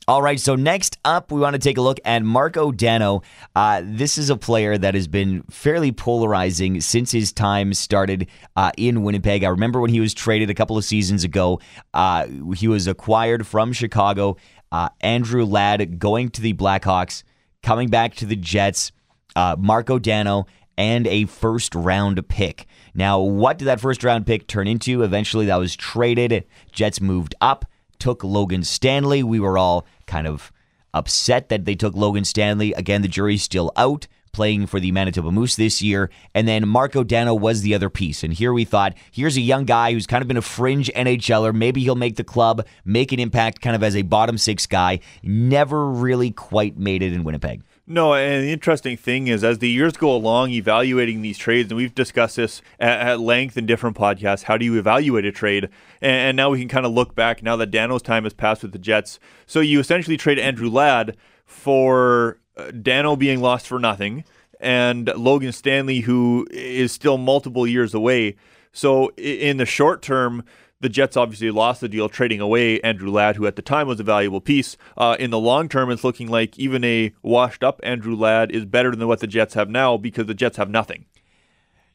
All 0.08 0.20
right, 0.20 0.40
so 0.40 0.56
next 0.56 0.98
up, 1.04 1.30
we 1.30 1.40
want 1.40 1.54
to 1.54 1.60
take 1.60 1.78
a 1.78 1.80
look 1.80 2.00
at 2.04 2.24
Marco 2.24 2.72
Dano. 2.72 3.22
Uh, 3.54 3.82
this 3.84 4.18
is 4.18 4.30
a 4.30 4.36
player 4.36 4.76
that 4.76 4.94
has 4.94 5.06
been 5.06 5.44
fairly 5.44 5.92
polarizing 5.92 6.80
since 6.80 7.12
his 7.12 7.32
time 7.32 7.72
started 7.72 8.26
uh, 8.56 8.72
in 8.76 9.04
Winnipeg. 9.04 9.44
I 9.44 9.48
remember 9.50 9.80
when 9.80 9.90
he 9.90 10.00
was 10.00 10.12
traded 10.12 10.50
a 10.50 10.54
couple 10.54 10.76
of 10.76 10.84
seasons 10.84 11.22
ago. 11.22 11.60
Uh, 11.94 12.26
he 12.56 12.66
was 12.66 12.88
acquired 12.88 13.46
from 13.46 13.72
Chicago. 13.72 14.36
Uh, 14.72 14.88
Andrew 15.02 15.44
Ladd 15.44 16.00
going 16.00 16.30
to 16.30 16.40
the 16.40 16.52
Blackhawks, 16.52 17.22
coming 17.62 17.88
back 17.88 18.16
to 18.16 18.26
the 18.26 18.34
Jets. 18.36 18.90
Uh, 19.36 19.54
Marco 19.56 20.00
Dano 20.00 20.46
and 20.76 21.06
a 21.06 21.26
first 21.26 21.76
round 21.76 22.26
pick. 22.26 22.66
Now, 22.92 23.20
what 23.20 23.56
did 23.56 23.66
that 23.66 23.80
first 23.80 24.02
round 24.02 24.26
pick 24.26 24.48
turn 24.48 24.66
into? 24.66 25.04
Eventually, 25.04 25.46
that 25.46 25.60
was 25.60 25.76
traded. 25.76 26.44
Jets 26.72 27.00
moved 27.00 27.36
up 27.40 27.66
took 28.02 28.24
Logan 28.24 28.64
Stanley. 28.64 29.22
We 29.22 29.38
were 29.38 29.56
all 29.56 29.86
kind 30.06 30.26
of 30.26 30.50
upset 30.92 31.48
that 31.50 31.66
they 31.66 31.76
took 31.76 31.94
Logan 31.94 32.24
Stanley. 32.24 32.72
Again, 32.72 33.00
the 33.00 33.06
jury's 33.06 33.44
still 33.44 33.70
out 33.76 34.08
playing 34.32 34.66
for 34.66 34.80
the 34.80 34.90
Manitoba 34.90 35.30
Moose 35.30 35.54
this 35.54 35.80
year. 35.80 36.10
And 36.34 36.48
then 36.48 36.66
Marco 36.66 37.04
Dano 37.04 37.32
was 37.32 37.62
the 37.62 37.76
other 37.76 37.88
piece. 37.88 38.24
And 38.24 38.32
here 38.32 38.52
we 38.52 38.64
thought, 38.64 38.94
here's 39.12 39.36
a 39.36 39.40
young 39.40 39.66
guy 39.66 39.92
who's 39.92 40.08
kind 40.08 40.20
of 40.20 40.26
been 40.26 40.36
a 40.36 40.42
fringe 40.42 40.90
NHLer. 40.96 41.54
Maybe 41.54 41.80
he'll 41.82 41.94
make 41.94 42.16
the 42.16 42.24
club, 42.24 42.66
make 42.84 43.12
an 43.12 43.20
impact 43.20 43.60
kind 43.60 43.76
of 43.76 43.84
as 43.84 43.94
a 43.94 44.02
bottom 44.02 44.36
six 44.36 44.66
guy. 44.66 44.98
Never 45.22 45.88
really 45.88 46.32
quite 46.32 46.76
made 46.76 47.04
it 47.04 47.12
in 47.12 47.22
Winnipeg. 47.22 47.62
No, 47.92 48.14
and 48.14 48.42
the 48.42 48.50
interesting 48.50 48.96
thing 48.96 49.26
is, 49.26 49.44
as 49.44 49.58
the 49.58 49.68
years 49.68 49.98
go 49.98 50.16
along, 50.16 50.50
evaluating 50.52 51.20
these 51.20 51.36
trades, 51.36 51.70
and 51.70 51.76
we've 51.76 51.94
discussed 51.94 52.36
this 52.36 52.62
at, 52.80 53.00
at 53.00 53.20
length 53.20 53.58
in 53.58 53.66
different 53.66 53.98
podcasts. 53.98 54.44
How 54.44 54.56
do 54.56 54.64
you 54.64 54.78
evaluate 54.78 55.26
a 55.26 55.30
trade? 55.30 55.64
And, 56.00 56.16
and 56.28 56.36
now 56.38 56.48
we 56.48 56.58
can 56.58 56.68
kind 56.68 56.86
of 56.86 56.92
look 56.92 57.14
back 57.14 57.42
now 57.42 57.54
that 57.56 57.70
Dano's 57.70 58.00
time 58.00 58.24
has 58.24 58.32
passed 58.32 58.62
with 58.62 58.72
the 58.72 58.78
Jets. 58.78 59.20
So 59.44 59.60
you 59.60 59.78
essentially 59.78 60.16
trade 60.16 60.38
Andrew 60.38 60.70
Ladd 60.70 61.18
for 61.44 62.38
uh, 62.56 62.70
Dano 62.70 63.14
being 63.14 63.42
lost 63.42 63.66
for 63.66 63.78
nothing, 63.78 64.24
and 64.58 65.12
Logan 65.14 65.52
Stanley, 65.52 66.00
who 66.00 66.46
is 66.50 66.92
still 66.92 67.18
multiple 67.18 67.66
years 67.66 67.92
away. 67.92 68.36
So 68.72 69.10
in 69.18 69.58
the 69.58 69.66
short 69.66 70.00
term, 70.00 70.44
the 70.82 70.88
Jets 70.88 71.16
obviously 71.16 71.50
lost 71.50 71.80
the 71.80 71.88
deal, 71.88 72.08
trading 72.08 72.40
away 72.40 72.80
Andrew 72.80 73.10
Ladd, 73.10 73.36
who 73.36 73.46
at 73.46 73.56
the 73.56 73.62
time 73.62 73.86
was 73.86 74.00
a 74.00 74.02
valuable 74.02 74.40
piece. 74.40 74.76
Uh, 74.98 75.16
in 75.18 75.30
the 75.30 75.38
long 75.38 75.68
term, 75.68 75.90
it's 75.90 76.04
looking 76.04 76.28
like 76.28 76.58
even 76.58 76.84
a 76.84 77.14
washed 77.22 77.64
up 77.64 77.80
Andrew 77.82 78.14
Ladd 78.14 78.50
is 78.50 78.64
better 78.64 78.94
than 78.94 79.08
what 79.08 79.20
the 79.20 79.26
Jets 79.26 79.54
have 79.54 79.70
now 79.70 79.96
because 79.96 80.26
the 80.26 80.34
Jets 80.34 80.56
have 80.58 80.68
nothing. 80.68 81.06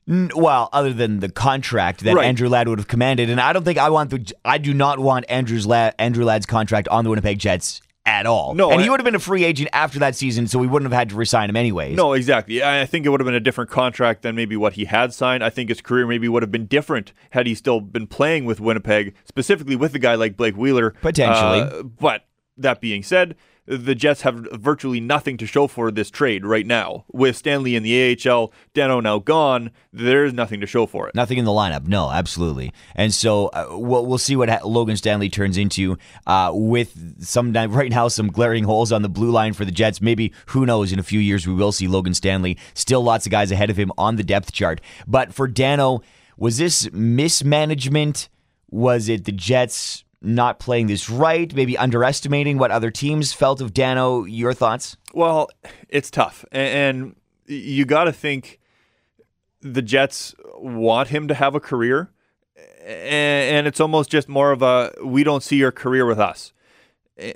Well, 0.08 0.70
other 0.72 0.94
than 0.94 1.20
the 1.20 1.30
contract 1.30 2.06
that 2.06 2.16
right. 2.16 2.26
Andrew 2.26 2.48
Ladd 2.48 2.70
would 2.70 2.80
have 2.80 2.88
commanded, 2.88 3.30
and 3.30 3.42
I 3.42 3.52
don't 3.52 3.66
think 3.66 3.78
I 3.78 3.90
want 3.90 4.10
the 4.10 4.34
I 4.46 4.58
do 4.58 4.74
not 4.74 5.00
want 5.00 5.26
Andrew's 5.28 5.68
Ladd, 5.68 5.96
Andrew 6.00 6.24
Ladd's 6.24 6.46
contract 6.46 6.88
on 6.88 7.04
the 7.04 7.10
Winnipeg 7.10 7.40
Jets 7.40 7.82
at 8.08 8.26
all. 8.26 8.56
No, 8.56 8.72
and 8.72 8.82
he 8.82 8.90
would 8.90 9.00
have 9.00 9.06
been 9.06 9.16
a 9.16 9.20
free 9.20 9.44
agent 9.44 9.70
after 9.74 10.00
that 10.00 10.16
season, 10.16 10.48
so 10.48 10.58
we 10.58 10.66
wouldn't 10.66 10.92
have 10.92 10.98
had 10.98 11.10
to 11.10 11.16
resign 11.16 11.50
him 11.50 11.58
anyways. 11.58 11.96
No, 11.96 12.14
exactly. 12.14 12.64
I 12.64 12.86
think 12.86 13.06
it 13.06 13.10
would 13.10 13.20
have 13.20 13.26
been 13.26 13.36
a 13.36 13.40
different 13.40 13.70
contract 13.70 14.22
than 14.22 14.34
maybe 14.34 14.56
what 14.56 14.74
he 14.74 14.86
had 14.86 15.14
signed. 15.14 15.44
I 15.44 15.50
think 15.50 15.70
his 15.70 15.82
career 15.82 16.08
maybe 16.08 16.30
would 16.30 16.42
have 16.42 16.52
been 16.52 16.66
different 16.66 17.12
had 17.32 17.46
he 17.46 17.54
still 17.54 17.82
been 17.82 18.08
playing 18.08 18.46
with 18.46 18.60
Winnipeg, 18.62 19.14
specifically 19.26 19.76
with 19.76 19.94
a 19.94 20.00
guy 20.00 20.16
like 20.16 20.38
Blake 20.38 20.56
Wheeler. 20.56 20.92
Potentially. 21.02 21.60
Uh, 21.60 21.84
but 21.84 22.26
that 22.56 22.80
being 22.80 23.04
said, 23.04 23.36
the 23.68 23.96
Jets 23.96 24.22
have 24.22 24.48
virtually 24.54 25.00
nothing 25.02 25.38
to 25.38 25.46
show 25.46 25.68
for 25.68 25.92
this 25.92 26.10
trade 26.10 26.46
right 26.46 26.66
now. 26.66 27.04
With 27.12 27.36
Stanley 27.36 27.76
in 27.76 27.84
the 27.84 28.18
AHL, 28.26 28.54
Dano 28.74 29.02
now 29.02 29.20
gone, 29.20 29.72
there's 29.92 30.34
nothing 30.34 30.62
to 30.62 30.68
show 30.68 30.86
for 30.86 31.08
it. 31.10 31.16
Nothing 31.16 31.38
in 31.38 31.46
the 31.46 31.52
lineup. 31.52 31.86
No, 31.86 32.10
absolutely. 32.10 32.72
And 32.96 33.14
so 33.14 33.48
uh, 33.48 33.68
we'll, 33.72 34.06
we'll 34.06 34.18
see 34.18 34.38
what 34.38 34.66
Logan 34.66 34.96
Stanley 34.96 35.30
turns 35.30 35.58
into 35.58 35.98
uh, 36.26 36.52
with 36.54 37.24
some 37.24 37.52
right 37.52 37.92
now 37.92 38.08
some 38.08 38.30
glaring 38.30 38.64
holes 38.64 38.92
on 38.92 39.02
the 39.02 39.10
blue 39.10 39.32
line 39.32 39.54
for 39.54 39.66
the 39.66 39.72
Jets. 39.72 40.02
Maybe 40.02 40.32
who 40.48 40.66
knows? 40.66 40.94
In 40.94 41.00
a 41.00 41.04
few 41.04 41.20
years, 41.20 41.46
we 41.46 41.54
will 41.54 41.74
see 41.74 41.88
Logan 41.88 42.14
Stanley. 42.14 42.58
Still, 42.74 43.04
lots 43.04 43.26
of 43.26 43.32
guys 43.32 43.52
ahead 43.52 43.70
of 43.70 43.78
him 43.78 43.92
on 43.98 44.16
the 44.16 44.24
depth 44.24 44.54
chart. 44.54 44.80
But 45.06 45.34
for 45.34 45.48
Dano, 45.48 46.02
was 46.38 46.58
this 46.58 46.90
mismanagement? 46.94 48.30
Was 48.70 49.10
it 49.10 49.26
the 49.26 49.32
Jets? 49.32 50.06
Not 50.22 50.60
playing 50.60 50.88
this 50.88 51.10
right, 51.10 51.54
maybe 51.54 51.78
underestimating 51.78 52.58
what 52.58 52.72
other 52.72 52.92
teams 52.92 53.34
felt 53.34 53.62
of 53.62 53.74
Dano. 53.74 54.24
Your 54.24 54.54
thoughts? 54.54 54.98
Well, 55.14 55.50
it's 55.90 56.10
tough. 56.10 56.44
And 56.52 57.16
you 57.46 57.86
got 57.86 58.06
to 58.06 58.14
think 58.14 58.60
the 59.62 59.82
Jets 59.82 60.36
want 60.56 61.10
him 61.10 61.28
to 61.28 61.34
have 61.34 61.56
a 61.56 61.60
career. 61.60 62.12
And 62.86 63.68
it's 63.68 63.80
almost 63.80 64.10
just 64.10 64.30
more 64.30 64.52
of 64.52 64.62
a 64.62 64.94
we 65.04 65.24
don't 65.24 65.44
see 65.44 65.58
your 65.58 65.72
career 65.72 66.06
with 66.06 66.20
us. 66.20 66.54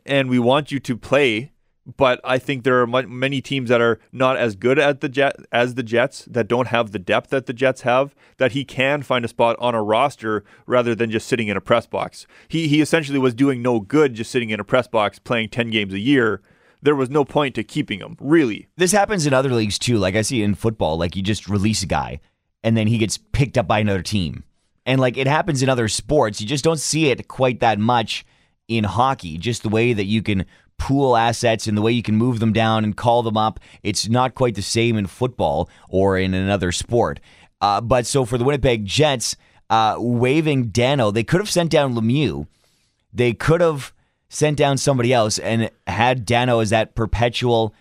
And 0.06 0.30
we 0.30 0.40
want 0.40 0.72
you 0.72 0.80
to 0.80 0.96
play 0.96 1.52
but 1.86 2.22
I 2.24 2.38
think 2.38 2.64
there 2.64 2.82
are 2.82 2.88
many 2.88 3.42
teams 3.42 3.70
that 3.70 3.82
are 3.82 4.00
not 4.12 4.38
as 4.38 4.56
good 4.56 4.78
at 4.78 5.02
the 5.02 5.10
Jet 5.10 5.36
as 5.52 5.76
the 5.76 5.84
Jets 5.84 6.26
that 6.26 6.48
don't 6.48 6.68
have 6.68 6.92
the 6.92 7.00
depth 7.00 7.30
that 7.32 7.48
the 7.48 7.54
Jets 7.54 7.82
have 7.82 8.16
that 8.38 8.52
he 8.52 8.64
can 8.64 9.02
find 9.02 9.26
a 9.26 9.28
spot 9.28 9.56
on 9.60 9.74
a 9.74 9.82
roster 9.82 10.44
rather 10.66 10.94
than 10.94 11.12
just 11.12 11.28
sitting 11.28 11.48
in 11.48 11.58
a 11.58 11.62
press 11.62 11.88
box. 11.88 12.28
He 12.48 12.68
he 12.68 12.82
essentially 12.82 13.20
was 13.20 13.34
doing 13.34 13.62
no 13.62 13.80
good 13.80 14.14
just 14.14 14.32
sitting 14.32 14.52
in 14.52 14.60
a 14.60 14.64
press 14.64 14.88
box 14.88 15.20
playing 15.20 15.50
10 15.50 15.70
games 15.70 15.94
a 15.94 16.00
year. 16.00 16.42
There 16.84 16.96
was 16.96 17.10
no 17.10 17.26
point 17.26 17.54
to 17.56 17.64
keeping 17.64 18.00
him, 18.00 18.18
really. 18.20 18.68
This 18.76 18.92
happens 18.92 19.28
in 19.28 19.34
other 19.34 19.54
leagues 19.54 19.78
too. 19.78 19.98
Like 19.98 20.16
I 20.16 20.22
see 20.22 20.44
in 20.44 20.56
football, 20.56 20.98
like 20.98 21.16
you 21.16 21.22
just 21.22 21.48
release 21.48 21.84
a 21.84 21.88
guy 21.88 22.20
and 22.64 22.78
then 22.78 22.88
he 22.88 22.98
gets 22.98 23.18
picked 23.18 23.58
up 23.58 23.68
by 23.68 23.80
another 23.80 24.02
team. 24.02 24.44
And 24.86 25.00
like 25.00 25.18
it 25.18 25.28
happens 25.28 25.62
in 25.62 25.70
other 25.70 25.88
sports, 25.88 26.42
you 26.42 26.48
just 26.48 26.64
don't 26.64 26.80
see 26.80 27.10
it 27.10 27.28
quite 27.28 27.60
that 27.60 27.80
much 27.80 28.26
in 28.68 28.84
hockey, 28.84 29.38
just 29.38 29.64
the 29.64 29.70
way 29.70 29.94
that 29.94 30.06
you 30.06 30.22
can 30.22 30.46
pool 30.82 31.16
assets 31.16 31.68
and 31.68 31.78
the 31.78 31.82
way 31.82 31.92
you 31.92 32.02
can 32.02 32.16
move 32.16 32.40
them 32.40 32.52
down 32.52 32.84
and 32.84 32.98
call 32.98 33.22
them 33.22 33.38
up. 33.38 33.60
It's 33.84 34.10
not 34.10 34.34
quite 34.34 34.56
the 34.56 34.64
same 34.64 34.98
in 34.98 35.06
football 35.06 35.70
or 35.90 36.18
in 36.18 36.34
another 36.34 36.72
sport. 36.72 37.20
Uh, 37.62 37.82
but 37.82 38.08
so 38.08 38.26
for 38.26 38.40
the 38.40 38.44
Winnipeg 38.44 38.84
Jets, 38.84 39.36
uh, 39.70 39.98
waiving 40.00 40.70
Dano, 40.70 41.12
they 41.12 41.24
could 41.24 41.40
have 41.40 41.52
sent 41.52 41.70
down 41.70 41.94
Lemieux. 41.94 42.48
They 43.14 43.34
could 43.34 43.62
have 43.62 43.94
sent 44.28 44.58
down 44.58 44.80
somebody 44.80 45.14
else 45.14 45.38
and 45.38 45.70
had 45.86 46.26
Dano 46.26 46.62
as 46.62 46.72
that 46.72 46.96
perpetual 46.96 47.76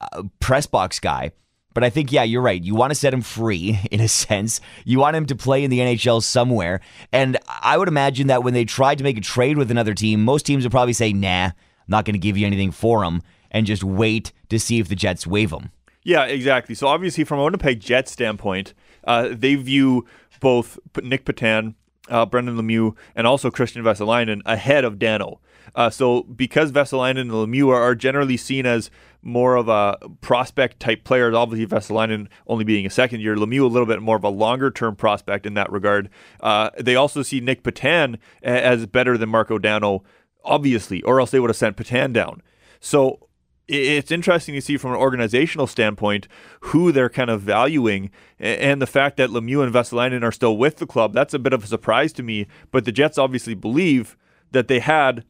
uh, 0.00 0.22
press 0.40 0.64
box 0.64 1.00
guy. 1.00 1.32
But 1.74 1.84
I 1.84 1.90
think, 1.90 2.12
yeah, 2.12 2.22
you're 2.22 2.40
right. 2.40 2.62
You 2.62 2.74
want 2.74 2.92
to 2.92 2.94
set 2.94 3.12
him 3.12 3.20
free 3.20 3.78
in 3.90 4.00
a 4.00 4.08
sense. 4.08 4.62
You 4.86 5.00
want 5.00 5.16
him 5.16 5.26
to 5.26 5.36
play 5.36 5.64
in 5.64 5.70
the 5.70 5.80
NHL 5.80 6.22
somewhere. 6.22 6.80
And 7.12 7.36
I 7.46 7.76
would 7.76 7.88
imagine 7.88 8.28
that 8.28 8.42
when 8.42 8.54
they 8.54 8.64
tried 8.64 8.96
to 8.98 9.04
make 9.04 9.18
a 9.18 9.20
trade 9.20 9.58
with 9.58 9.70
another 9.70 9.92
team, 9.92 10.24
most 10.24 10.46
teams 10.46 10.64
would 10.64 10.72
probably 10.72 10.94
say, 10.94 11.12
nah, 11.12 11.50
not 11.88 12.04
going 12.04 12.14
to 12.14 12.18
give 12.18 12.36
you 12.36 12.46
anything 12.46 12.70
for 12.70 13.04
him, 13.04 13.22
and 13.50 13.66
just 13.66 13.82
wait 13.82 14.32
to 14.48 14.58
see 14.58 14.78
if 14.78 14.88
the 14.88 14.94
Jets 14.94 15.26
waive 15.26 15.52
him. 15.52 15.70
Yeah, 16.04 16.24
exactly. 16.24 16.74
So 16.74 16.86
obviously, 16.86 17.24
from 17.24 17.40
a 17.40 17.44
Winnipeg 17.44 17.80
Jets 17.80 18.12
standpoint, 18.12 18.72
uh, 19.04 19.28
they 19.32 19.56
view 19.56 20.06
both 20.40 20.78
Nick 21.02 21.24
Petan, 21.24 21.74
uh, 22.08 22.24
Brendan 22.26 22.56
Lemieux, 22.56 22.96
and 23.14 23.26
also 23.26 23.50
Kristian 23.50 23.82
Vesalainen 23.82 24.40
ahead 24.46 24.84
of 24.84 24.98
Dano. 24.98 25.40
Uh, 25.74 25.90
so 25.90 26.22
because 26.22 26.72
Vesalainen 26.72 27.20
and 27.20 27.30
Lemieux 27.30 27.68
are, 27.68 27.82
are, 27.82 27.94
generally 27.94 28.36
seen 28.36 28.64
as 28.64 28.90
more 29.20 29.56
of 29.56 29.68
a 29.68 29.98
prospect 30.20 30.80
type 30.80 31.04
players, 31.04 31.34
obviously 31.34 31.66
Vesalainen 31.66 32.28
only 32.46 32.64
being 32.64 32.86
a 32.86 32.90
second 32.90 33.20
year, 33.20 33.36
Lemieux 33.36 33.62
a 33.62 33.66
little 33.66 33.86
bit 33.86 34.00
more 34.00 34.16
of 34.16 34.24
a 34.24 34.30
longer 34.30 34.70
term 34.70 34.96
prospect 34.96 35.44
in 35.44 35.54
that 35.54 35.70
regard. 35.70 36.08
Uh, 36.40 36.70
they 36.78 36.96
also 36.96 37.22
see 37.22 37.40
Nick 37.40 37.62
Petan 37.62 38.18
as 38.42 38.86
better 38.86 39.18
than 39.18 39.28
Marco 39.28 39.58
Dano 39.58 40.04
obviously, 40.48 41.02
or 41.02 41.20
else 41.20 41.30
they 41.30 41.38
would 41.38 41.50
have 41.50 41.56
sent 41.56 41.76
Petan 41.76 42.12
down. 42.12 42.42
So 42.80 43.28
it's 43.68 44.10
interesting 44.10 44.54
to 44.54 44.62
see 44.62 44.78
from 44.78 44.92
an 44.92 44.96
organizational 44.96 45.66
standpoint 45.66 46.26
who 46.60 46.90
they're 46.90 47.10
kind 47.10 47.28
of 47.28 47.42
valuing, 47.42 48.10
and 48.38 48.80
the 48.80 48.86
fact 48.86 49.18
that 49.18 49.30
Lemieux 49.30 49.62
and 49.62 49.72
Vesalainen 49.72 50.22
are 50.22 50.32
still 50.32 50.56
with 50.56 50.76
the 50.76 50.86
club. 50.86 51.12
That's 51.12 51.34
a 51.34 51.38
bit 51.38 51.52
of 51.52 51.64
a 51.64 51.66
surprise 51.66 52.12
to 52.14 52.22
me. 52.22 52.46
But 52.70 52.86
the 52.86 52.92
Jets 52.92 53.18
obviously 53.18 53.54
believe 53.54 54.16
that 54.52 54.68
they 54.68 54.80
had 54.80 55.24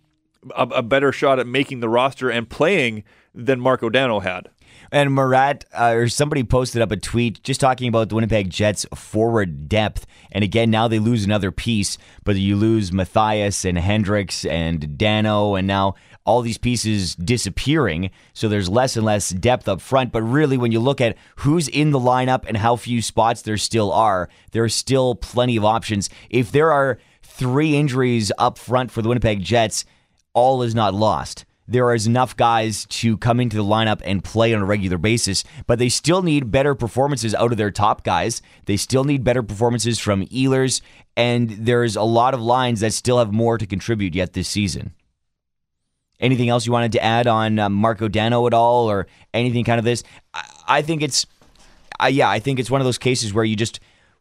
a, 0.54 0.62
a 0.62 0.82
better 0.82 1.10
shot 1.10 1.40
at 1.40 1.46
making 1.48 1.80
the 1.80 1.88
roster 1.88 2.30
and 2.30 2.48
playing 2.48 3.02
than 3.34 3.60
Marco 3.60 3.88
Dano 3.88 4.20
had. 4.20 4.50
And 4.90 5.14
Murat, 5.14 5.66
uh, 5.72 5.92
or 5.94 6.08
somebody 6.08 6.44
posted 6.44 6.80
up 6.80 6.90
a 6.90 6.96
tweet 6.96 7.42
just 7.42 7.60
talking 7.60 7.88
about 7.88 8.08
the 8.08 8.14
Winnipeg 8.14 8.48
Jets 8.48 8.86
forward 8.94 9.68
depth. 9.68 10.06
And 10.32 10.42
again, 10.42 10.70
now 10.70 10.88
they 10.88 10.98
lose 10.98 11.24
another 11.24 11.50
piece, 11.50 11.98
but 12.24 12.36
you 12.36 12.56
lose 12.56 12.92
Matthias 12.92 13.64
and 13.64 13.78
Hendricks 13.78 14.46
and 14.46 14.96
Dano, 14.96 15.56
and 15.56 15.66
now 15.66 15.94
all 16.24 16.40
these 16.40 16.58
pieces 16.58 17.14
disappearing. 17.14 18.10
So 18.32 18.48
there's 18.48 18.68
less 18.68 18.96
and 18.96 19.04
less 19.04 19.30
depth 19.30 19.68
up 19.68 19.80
front. 19.80 20.10
But 20.12 20.22
really, 20.22 20.56
when 20.56 20.72
you 20.72 20.80
look 20.80 21.00
at 21.00 21.16
who's 21.36 21.68
in 21.68 21.90
the 21.90 22.00
lineup 22.00 22.44
and 22.46 22.56
how 22.56 22.76
few 22.76 23.02
spots 23.02 23.42
there 23.42 23.58
still 23.58 23.92
are, 23.92 24.28
there 24.52 24.64
are 24.64 24.68
still 24.70 25.14
plenty 25.14 25.56
of 25.56 25.64
options. 25.64 26.08
If 26.30 26.50
there 26.50 26.72
are 26.72 26.98
three 27.22 27.76
injuries 27.76 28.32
up 28.38 28.56
front 28.56 28.90
for 28.90 29.02
the 29.02 29.08
Winnipeg 29.08 29.42
Jets, 29.42 29.84
all 30.32 30.62
is 30.62 30.74
not 30.74 30.94
lost 30.94 31.44
there 31.70 31.94
is 31.94 32.06
enough 32.06 32.34
guys 32.34 32.86
to 32.86 33.18
come 33.18 33.38
into 33.38 33.58
the 33.58 33.62
lineup 33.62 34.00
and 34.02 34.24
play 34.24 34.54
on 34.54 34.62
a 34.62 34.64
regular 34.64 34.96
basis, 34.96 35.44
but 35.66 35.78
they 35.78 35.90
still 35.90 36.22
need 36.22 36.50
better 36.50 36.74
performances 36.74 37.34
out 37.34 37.52
of 37.52 37.58
their 37.58 37.70
top 37.70 38.02
guys. 38.02 38.40
They 38.64 38.78
still 38.78 39.04
need 39.04 39.22
better 39.22 39.42
performances 39.42 39.98
from 39.98 40.24
Ehlers, 40.26 40.80
and 41.14 41.50
there's 41.50 41.94
a 41.94 42.02
lot 42.02 42.32
of 42.32 42.40
lines 42.40 42.80
that 42.80 42.94
still 42.94 43.18
have 43.18 43.32
more 43.32 43.58
to 43.58 43.66
contribute 43.66 44.14
yet 44.14 44.32
this 44.32 44.48
season. 44.48 44.94
Anything 46.18 46.48
else 46.48 46.64
you 46.64 46.72
wanted 46.72 46.92
to 46.92 47.04
add 47.04 47.26
on 47.26 47.58
uh, 47.58 47.68
Marco 47.68 48.08
Dano 48.08 48.46
at 48.46 48.54
all, 48.54 48.90
or 48.90 49.06
anything 49.34 49.64
kind 49.64 49.78
of 49.78 49.84
this? 49.84 50.02
I, 50.32 50.48
I 50.66 50.82
think 50.82 51.02
it's, 51.02 51.26
yeah, 52.08 52.30
I 52.30 52.38
think 52.38 52.58
it's 52.58 52.70
one 52.70 52.80
of 52.80 52.86
those 52.86 52.98
cases 52.98 53.34
where 53.34 53.44
you 53.44 53.56
just 53.56 53.78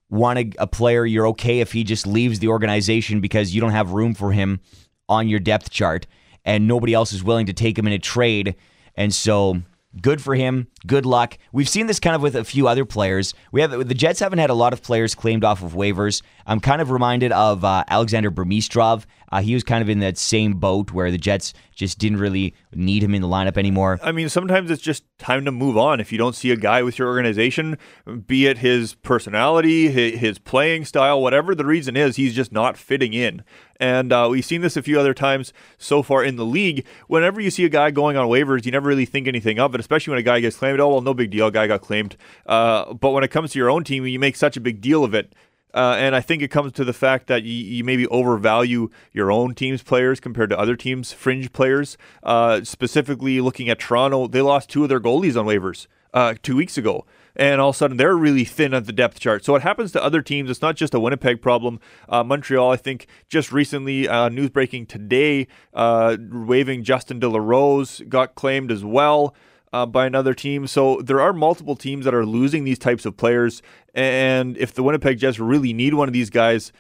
want 0.10 0.38
a, 0.38 0.52
a 0.60 0.68
player. 0.68 1.06
You're 1.06 1.28
okay 1.28 1.62
if 1.62 1.72
he 1.72 1.86
just 1.86 2.06
leaves 2.06 2.40
the 2.40 2.50
organization 2.50 3.22
because 3.22 3.56
you 3.56 3.62
don't 3.62 3.72
have 3.72 3.92
room 3.92 4.14
for 4.14 4.34
him 4.34 4.60
on 5.08 5.30
your 5.30 5.40
depth 5.40 5.70
chart 5.70 6.06
and 6.48 6.66
nobody 6.68 6.94
else 6.94 7.14
is 7.14 7.24
willing 7.24 7.46
to 7.46 7.54
take 7.54 7.78
him 7.78 7.86
in 7.86 7.94
a 7.94 8.00
trade. 8.00 8.56
And 8.96 9.14
so 9.14 9.62
good 10.02 10.22
for 10.22 10.34
him. 10.34 10.68
Good 10.88 11.06
luck. 11.06 11.38
We've 11.52 11.68
seen 11.68 11.88
this 11.88 12.00
kind 12.00 12.16
of 12.16 12.22
with 12.22 12.36
a 12.36 12.44
few 12.44 12.68
other 12.68 12.86
players. 12.86 13.34
We 13.52 13.62
have 13.62 13.72
the 13.72 13.94
Jets 13.94 14.22
haven't 14.22 14.40
had 14.40 14.50
a 14.50 14.56
lot 14.56 14.74
of 14.74 14.82
players 14.82 15.14
claimed 15.14 15.44
off 15.44 15.62
of 15.62 15.74
waivers. 15.74 16.22
I'm 16.48 16.62
kind 16.62 16.82
of 16.82 16.90
reminded 16.90 17.32
of 17.34 17.66
uh, 17.66 17.84
Alexander 17.90 18.32
Burmistrov. 18.32 19.06
Uh, 19.32 19.42
he 19.42 19.54
was 19.54 19.64
kind 19.64 19.82
of 19.82 19.90
in 19.90 20.00
that 20.00 20.18
same 20.18 20.54
boat 20.54 20.92
where 20.92 21.12
the 21.12 21.18
Jets 21.18 21.54
just 21.76 22.00
didn't 22.00 22.20
really 22.20 22.56
need 22.74 23.04
him 23.04 23.14
in 23.14 23.22
the 23.22 23.28
lineup 23.28 23.58
anymore. 23.58 24.00
I 24.02 24.12
mean, 24.12 24.30
sometimes 24.30 24.72
it's 24.72 24.82
just 24.82 25.04
time 25.20 25.46
to 25.46 25.52
move 25.52 25.78
on. 25.78 26.00
If 26.00 26.12
you 26.12 26.18
don't 26.18 26.36
see 26.36 26.52
a 26.52 26.56
guy 26.56 26.82
with 26.82 26.98
your 26.98 27.08
organization, 27.08 27.78
be 28.26 28.48
it 28.48 28.60
his 28.60 28.96
personality, 28.96 29.90
his 29.90 30.40
playing 30.40 30.86
style, 30.86 31.22
whatever 31.22 31.54
the 31.54 31.66
reason 31.66 31.96
is, 31.96 32.16
he's 32.16 32.36
just 32.36 32.52
not 32.52 32.78
fitting 32.78 33.14
in. 33.14 33.44
And 33.80 34.12
uh, 34.12 34.28
we've 34.32 34.46
seen 34.46 34.62
this 34.62 34.76
a 34.76 34.82
few 34.82 35.00
other 35.00 35.14
times 35.14 35.54
so 35.78 36.02
far 36.02 36.24
in 36.24 36.36
the 36.36 36.46
league. 36.46 36.86
Whenever 37.08 37.40
you 37.40 37.52
see 37.52 37.64
a 37.64 37.70
guy 37.70 37.92
going 37.92 38.18
on 38.18 38.28
waivers, 38.28 38.66
you 38.66 38.72
never 38.72 38.88
really 38.88 39.06
think 39.06 39.28
anything 39.28 39.60
of 39.60 39.76
it, 39.76 39.80
especially 39.80 40.12
when 40.12 40.20
a 40.20 40.24
guy 40.24 40.40
gets 40.40 40.58
claimed. 40.58 40.80
Oh, 40.80 40.90
well, 40.90 41.02
no 41.02 41.14
big 41.14 41.30
deal. 41.30 41.52
Guy 41.52 41.68
got 41.68 41.82
claimed. 41.82 42.18
Uh, 42.48 42.94
but 42.94 43.12
when 43.12 43.24
it 43.24 43.30
comes 43.30 43.52
to 43.52 43.60
your 43.60 43.70
own 43.70 43.84
team, 43.84 44.06
you 44.08 44.18
make 44.20 44.36
such 44.36 44.58
a 44.58 44.62
big 44.62 44.82
deal 44.82 45.04
of 45.04 45.14
it. 45.14 45.36
Uh, 45.74 45.96
and 45.98 46.16
I 46.16 46.22
think 46.22 46.42
it 46.42 46.48
comes 46.50 46.72
to 46.74 46.86
the 46.86 46.94
fact 46.94 47.28
that 47.28 47.44
you, 47.44 47.54
you, 47.54 47.84
maybe 47.84 48.08
overvalue 48.08 48.90
your 49.12 49.32
own 49.32 49.54
team's 49.54 49.84
players 49.84 50.20
compared 50.20 50.50
to 50.50 50.58
other 50.58 50.76
teams' 50.76 51.12
fringe 51.12 51.52
players. 51.54 51.98
Uh, 52.24 52.64
specifically, 52.64 53.42
looking 53.42 53.70
at 53.70 53.80
Toronto, 53.80 54.28
they 54.28 54.42
lost 54.42 54.70
two 54.70 54.84
of 54.84 54.90
their 54.90 55.00
goalies 55.00 55.38
on 55.40 55.46
waivers 55.46 55.88
uh, 56.14 56.36
two 56.42 56.56
weeks 56.56 56.78
ago. 56.78 57.06
And 57.36 57.62
all 57.62 57.70
of 57.70 57.76
a 57.76 57.78
sudden, 57.78 57.98
they're 57.98 58.16
really 58.16 58.46
thin 58.46 58.74
at 58.74 58.88
the 58.88 58.92
depth 58.92 59.20
chart. 59.20 59.46
So 59.46 59.54
it 59.56 59.62
happens 59.62 59.92
to 59.92 60.04
other 60.04 60.24
teams. 60.24 60.50
It's 60.50 60.62
not 60.62 60.76
just 60.76 60.96
a 60.96 61.00
Winnipeg 61.00 61.40
problem. 61.40 61.80
Uh, 62.10 62.24
Montreal, 62.24 62.72
I 62.72 62.78
think, 62.78 63.06
just 63.30 63.52
recently, 63.52 64.08
uh, 64.08 64.30
news 64.30 64.50
breaking 64.50 64.88
today, 64.88 65.48
uh, 65.76 66.18
waiving 66.32 66.84
Justin 66.84 67.20
De 67.20 67.30
La 67.30 67.38
Rose 67.38 68.02
got 68.10 68.34
claimed 68.34 68.72
as 68.72 68.84
well 68.84 69.36
uh, 69.74 69.86
by 69.86 70.06
another 70.06 70.34
team. 70.34 70.68
So 70.68 71.02
there 71.02 71.22
are 71.22 71.34
multiple 71.34 71.76
teams 71.76 72.06
that 72.06 72.14
are 72.14 72.26
losing 72.26 72.64
these 72.64 72.80
types 72.80 73.06
of 73.06 73.18
players. 73.18 73.62
And 73.94 74.58
if 74.58 74.74
the 74.74 74.84
Winnipeg 74.84 75.20
Jets 75.20 75.40
really 75.40 75.74
need 75.74 75.94
one 75.94 76.08
of 76.08 76.14
these 76.14 76.30
guys, 76.30 76.72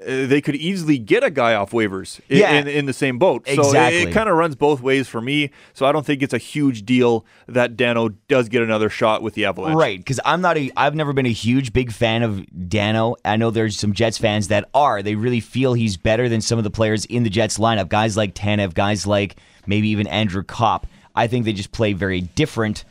uh, 0.00 0.26
they 0.26 0.40
could 0.40 0.56
easily 0.56 0.98
get 0.98 1.22
a 1.22 1.30
guy 1.30 1.54
off 1.54 1.70
waivers 1.70 2.20
in, 2.28 2.38
yeah, 2.38 2.52
in, 2.52 2.66
in 2.66 2.86
the 2.86 2.92
same 2.92 3.16
boat. 3.16 3.44
Exactly. 3.46 3.72
So 3.72 3.86
it, 3.86 4.08
it 4.08 4.12
kind 4.12 4.28
of 4.28 4.36
runs 4.36 4.56
both 4.56 4.80
ways 4.80 5.06
for 5.06 5.20
me. 5.20 5.50
So 5.72 5.86
I 5.86 5.92
don't 5.92 6.04
think 6.04 6.20
it's 6.20 6.34
a 6.34 6.38
huge 6.38 6.84
deal 6.84 7.24
that 7.46 7.76
Dano 7.76 8.08
does 8.08 8.48
get 8.48 8.62
another 8.62 8.90
shot 8.90 9.22
with 9.22 9.34
the 9.34 9.44
Avalanche. 9.44 9.76
Right, 9.76 9.98
because 9.98 10.18
I'm 10.24 10.40
not 10.40 10.58
a 10.58 10.70
I've 10.76 10.96
never 10.96 11.12
been 11.12 11.26
a 11.26 11.32
huge 11.32 11.72
big 11.72 11.92
fan 11.92 12.24
of 12.24 12.44
Dano. 12.68 13.14
I 13.24 13.36
know 13.36 13.50
there's 13.50 13.78
some 13.78 13.92
Jets 13.92 14.18
fans 14.18 14.48
that 14.48 14.68
are. 14.74 15.00
They 15.00 15.14
really 15.14 15.40
feel 15.40 15.74
he's 15.74 15.96
better 15.96 16.28
than 16.28 16.40
some 16.40 16.58
of 16.58 16.64
the 16.64 16.70
players 16.70 17.04
in 17.04 17.22
the 17.22 17.30
Jets 17.30 17.58
lineup. 17.58 17.88
Guys 17.88 18.16
like 18.16 18.34
Tanev, 18.34 18.74
guys 18.74 19.06
like 19.06 19.36
maybe 19.66 19.88
even 19.88 20.08
Andrew 20.08 20.42
Copp. 20.42 20.88
I 21.14 21.26
think 21.26 21.44
they 21.44 21.52
just 21.52 21.72
play 21.72 21.92
very 21.92 22.20
different. 22.20 22.84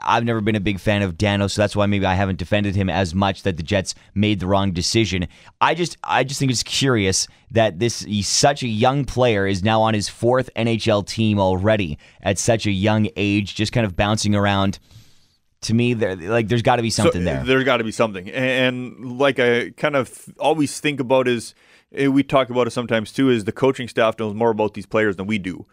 I've 0.00 0.24
never 0.24 0.40
been 0.40 0.54
a 0.54 0.60
big 0.60 0.78
fan 0.78 1.02
of 1.02 1.18
Dano, 1.18 1.48
so 1.48 1.60
that's 1.60 1.74
why 1.74 1.86
maybe 1.86 2.06
I 2.06 2.14
haven't 2.14 2.38
defended 2.38 2.76
him 2.76 2.88
as 2.88 3.14
much 3.14 3.42
that 3.42 3.56
the 3.56 3.64
Jets 3.64 3.96
made 4.14 4.38
the 4.38 4.46
wrong 4.46 4.72
decision. 4.72 5.26
I 5.60 5.74
just 5.74 5.96
I 6.04 6.22
just 6.22 6.38
think 6.38 6.52
it's 6.52 6.62
curious 6.62 7.26
that 7.50 7.80
this 7.80 8.02
he's 8.02 8.28
such 8.28 8.62
a 8.62 8.68
young 8.68 9.04
player 9.04 9.46
is 9.46 9.64
now 9.64 9.82
on 9.82 9.94
his 9.94 10.08
fourth 10.08 10.50
NHL 10.54 11.04
team 11.06 11.40
already 11.40 11.98
at 12.22 12.38
such 12.38 12.64
a 12.66 12.70
young 12.70 13.08
age, 13.16 13.56
just 13.56 13.72
kind 13.72 13.84
of 13.84 13.96
bouncing 13.96 14.34
around. 14.34 14.78
To 15.62 15.74
me, 15.74 15.94
there 15.94 16.14
like 16.14 16.46
there's 16.46 16.62
got 16.62 16.76
to 16.76 16.82
be 16.82 16.90
something 16.90 17.22
so, 17.22 17.24
there. 17.24 17.42
There's 17.44 17.64
got 17.64 17.78
to 17.78 17.84
be 17.84 17.90
something, 17.90 18.30
and 18.30 19.18
like 19.18 19.40
I 19.40 19.70
kind 19.70 19.96
of 19.96 20.26
always 20.38 20.78
think 20.78 21.00
about 21.00 21.26
is 21.26 21.56
eh, 21.92 22.06
we 22.06 22.22
talk 22.22 22.50
about 22.50 22.68
it 22.68 22.70
sometimes 22.70 23.12
too. 23.12 23.28
Is 23.30 23.42
the 23.42 23.50
coaching 23.50 23.88
staff 23.88 24.16
knows 24.20 24.34
more 24.34 24.50
about 24.50 24.74
these 24.74 24.86
players 24.86 25.16
than 25.16 25.26
we 25.26 25.38
do 25.38 25.66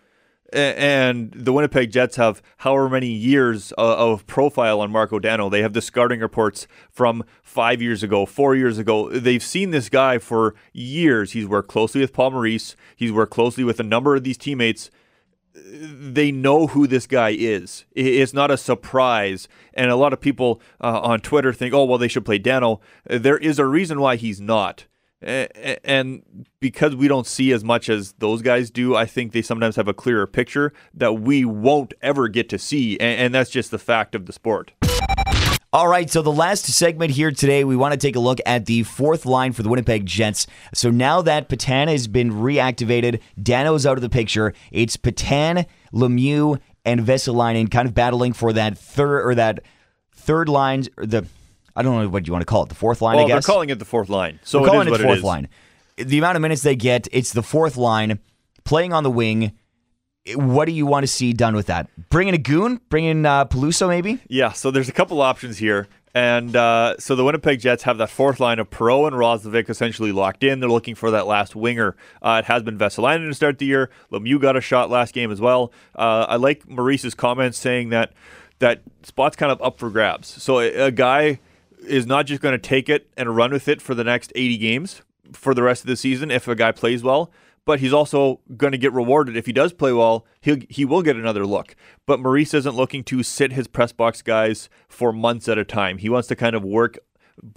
and 0.54 1.32
the 1.32 1.52
Winnipeg 1.52 1.92
Jets 1.92 2.16
have 2.18 2.42
however 2.58 2.90
many 2.90 3.08
years 3.08 3.74
of 3.78 4.26
profile 4.28 4.80
on 4.80 4.92
Marco 4.92 5.20
Dano. 5.20 5.50
They 5.50 5.62
have 5.62 5.74
the 5.74 5.82
scouting 5.82 6.20
reports 6.20 6.68
from 6.90 7.24
five 7.44 7.82
years 7.82 8.04
ago, 8.04 8.26
four 8.26 8.56
years 8.56 8.78
ago. 8.78 9.10
They've 9.10 9.44
seen 9.44 9.72
this 9.72 9.90
guy 9.90 10.18
for 10.18 10.56
years. 10.72 11.32
He's 11.32 11.48
worked 11.48 11.70
closely 11.70 12.02
with 12.02 12.14
Paul 12.14 12.32
Maurice. 12.32 12.76
He's 12.96 13.12
worked 13.12 13.34
closely 13.34 13.64
with 13.64 13.80
a 13.80 13.84
number 13.84 14.16
of 14.16 14.24
these 14.24 14.38
teammates. 14.38 14.92
They 15.54 16.32
know 16.32 16.68
who 16.68 16.86
this 16.86 17.08
guy 17.08 17.30
is. 17.30 17.86
It's 17.94 18.34
not 18.34 18.52
a 18.52 18.58
surprise. 18.58 19.48
And 19.74 19.90
a 19.90 19.96
lot 19.96 20.14
of 20.14 20.20
people 20.20 20.62
uh, 20.82 21.00
on 21.00 21.22
Twitter 21.22 21.54
think, 21.54 21.74
oh, 21.74 21.86
well, 21.86 21.98
they 21.98 22.10
should 22.10 22.26
play 22.26 22.38
Dano. 22.38 22.82
There 23.06 23.38
is 23.38 23.58
a 23.58 23.66
reason 23.66 24.02
why 24.02 24.18
he's 24.18 24.42
not 24.42 24.86
and 25.26 26.22
because 26.60 26.96
we 26.96 27.08
don't 27.08 27.26
see 27.26 27.52
as 27.52 27.64
much 27.64 27.90
as 27.90 28.14
those 28.20 28.42
guys 28.42 28.70
do, 28.70 28.96
I 28.96 29.06
think 29.06 29.32
they 29.32 29.42
sometimes 29.42 29.76
have 29.76 29.88
a 29.88 29.94
clearer 29.94 30.28
picture 30.28 30.72
that 30.94 31.14
we 31.14 31.44
won't 31.44 31.94
ever 32.02 32.28
get 32.28 32.48
to 32.50 32.60
see, 32.60 33.00
and, 33.00 33.34
that's 33.36 33.50
just 33.50 33.72
the 33.72 33.80
fact 33.80 34.16
of 34.16 34.28
the 34.28 34.34
sport. 34.34 34.72
All 35.74 35.90
right, 35.90 36.10
so 36.10 36.22
the 36.22 36.32
last 36.32 36.66
segment 36.68 37.12
here 37.12 37.32
today, 37.32 37.66
we 37.66 37.76
want 37.76 37.92
to 37.92 37.98
take 37.98 38.16
a 38.16 38.20
look 38.20 38.40
at 38.46 38.66
the 38.66 38.84
fourth 38.84 39.26
line 39.26 39.52
for 39.52 39.62
the 39.62 39.68
Winnipeg 39.68 40.06
Jets. 40.06 40.48
So 40.74 40.90
now 40.90 41.22
that 41.24 41.50
Petan 41.50 41.90
has 41.90 42.08
been 42.08 42.32
reactivated, 42.32 43.20
Dano's 43.42 43.86
out 43.86 43.98
of 43.98 44.02
the 44.02 44.10
picture. 44.10 44.54
It's 44.72 44.96
Petan, 44.96 45.66
Lemieux, 45.92 46.62
and 46.86 47.02
Vesalainen 47.02 47.70
kind 47.70 47.90
of 47.90 47.94
battling 47.94 48.32
for 48.32 48.54
that 48.54 48.78
third 48.78 49.26
or 49.26 49.36
that 49.36 49.60
third 50.14 50.48
line, 50.48 50.84
the 50.96 51.26
I 51.76 51.82
don't 51.82 52.02
know 52.02 52.10
what 52.10 52.26
you 52.26 52.34
want 52.34 52.42
to 52.42 52.46
call 52.46 52.64
it, 52.64 52.70
the 52.70 52.76
fourth 52.76 53.02
line. 53.02 53.18
Well, 53.18 53.26
I 53.26 53.28
guess 53.28 53.46
they're 53.46 53.54
calling 53.54 53.70
it 53.70 53.80
the 53.80 53.86
fourth 53.86 54.10
line. 54.10 54.40
So 54.44 54.62
We're 54.62 54.68
calling 54.68 54.88
it, 54.88 54.94
it 54.94 55.02
fourth 55.02 55.20
it 55.20 55.24
line. 55.24 55.50
The 55.98 56.18
amount 56.18 56.36
of 56.36 56.42
minutes 56.42 56.62
they 56.62 56.76
get, 56.76 57.08
it's 57.12 57.34
the 57.34 57.44
fourth 57.44 57.78
line 57.78 58.20
playing 58.64 58.94
on 58.94 59.04
the 59.04 59.12
wing. 59.12 59.54
What 60.36 60.66
do 60.66 60.72
you 60.72 60.86
want 60.86 61.04
to 61.04 61.08
see 61.08 61.34
done 61.34 61.56
with 61.56 61.68
that? 61.68 61.88
Bring 62.10 62.28
in 62.28 62.34
a 62.34 62.40
goon, 62.40 62.82
bring 62.90 63.06
in 63.06 63.26
uh, 63.26 63.46
Peluso, 63.46 63.88
maybe. 63.88 64.20
Yeah. 64.28 64.52
So 64.54 64.72
there's 64.72 64.90
a 64.90 64.94
couple 64.94 65.22
options 65.22 65.58
here. 65.58 65.88
And 66.16 66.56
uh, 66.56 66.96
so 66.98 67.14
the 67.18 67.26
Winnipeg 67.26 67.60
Jets 67.60 67.84
have 67.84 67.98
that 67.98 68.10
fourth 68.10 68.40
line 68.40 68.58
of 68.58 68.70
Perreault 68.70 69.08
and 69.08 69.18
Roslovic 69.18 69.70
essentially 69.70 70.14
locked 70.14 70.46
in. 70.46 70.62
They're 70.62 70.70
looking 70.70 70.96
for 70.96 71.12
that 71.12 71.28
last 71.28 71.58
winger. 71.58 71.98
Uh, 72.22 72.42
it 72.42 72.46
has 72.46 72.64
been 72.64 72.78
Vesalainen 72.78 73.28
to 73.28 73.34
start 73.34 73.60
the 73.60 73.66
year. 73.66 73.90
Lemieux 74.14 74.40
got 74.40 74.56
a 74.56 74.62
shot 74.62 74.90
last 74.90 75.14
game 75.14 75.30
as 75.30 75.42
well. 75.42 75.74
Uh, 75.94 76.26
I 76.30 76.38
like 76.38 76.70
Maurice's 76.70 77.16
comments 77.16 77.58
saying 77.58 77.90
that 77.90 78.14
that 78.60 78.82
spot's 79.04 79.36
kind 79.36 79.52
of 79.52 79.62
up 79.62 79.78
for 79.78 79.90
grabs. 79.90 80.42
So 80.42 80.60
a, 80.60 80.86
a 80.86 80.92
guy 80.92 81.42
is 81.88 82.06
not 82.06 82.26
just 82.26 82.42
going 82.42 82.54
to 82.54 82.60
take 82.60 82.90
it 82.90 83.10
and 83.18 83.36
run 83.36 83.52
with 83.52 83.68
it 83.68 83.82
for 83.82 83.96
the 83.96 84.04
next 84.04 84.32
80 84.36 84.58
games 84.58 85.02
for 85.34 85.54
the 85.54 85.64
rest 85.64 85.82
of 85.84 85.88
the 85.88 85.96
season 85.96 86.32
if 86.32 86.48
a 86.48 86.56
guy 86.56 86.72
plays 86.72 87.04
well, 87.04 87.32
but 87.66 87.80
he's 87.80 87.94
also 87.94 88.42
going 88.58 88.72
to 88.72 88.78
get 88.78 88.94
rewarded 88.94 89.36
if 89.36 89.46
he 89.46 89.54
does 89.54 89.74
play 89.74 89.92
well. 89.92 90.26
He 90.40 90.68
he 90.70 90.86
will 90.86 91.02
get 91.02 91.16
another 91.16 91.46
look. 91.46 91.76
But 92.06 92.20
Maurice 92.20 92.54
isn't 92.54 92.76
looking 92.76 93.04
to 93.06 93.24
sit 93.24 93.54
his 93.54 93.68
press 93.68 93.92
box 93.92 94.22
guys 94.22 94.70
for 94.88 95.12
months 95.12 95.50
at 95.50 95.58
a 95.58 95.66
time. 95.66 95.98
He 95.98 96.10
wants 96.10 96.28
to 96.30 96.36
kind 96.36 96.56
of 96.56 96.64
work 96.64 97.00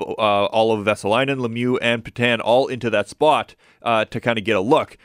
uh, 0.00 0.46
all 0.46 0.72
of 0.72 0.84
Vesalainen, 0.84 1.38
Lemieux, 1.38 1.78
and 1.80 2.04
Petan 2.04 2.40
all 2.42 2.66
into 2.66 2.90
that 2.90 3.08
spot 3.08 3.54
uh, 3.82 4.04
to 4.06 4.20
kind 4.20 4.38
of 4.38 4.44
get 4.44 4.56
a 4.56 4.60
look. 4.60 4.96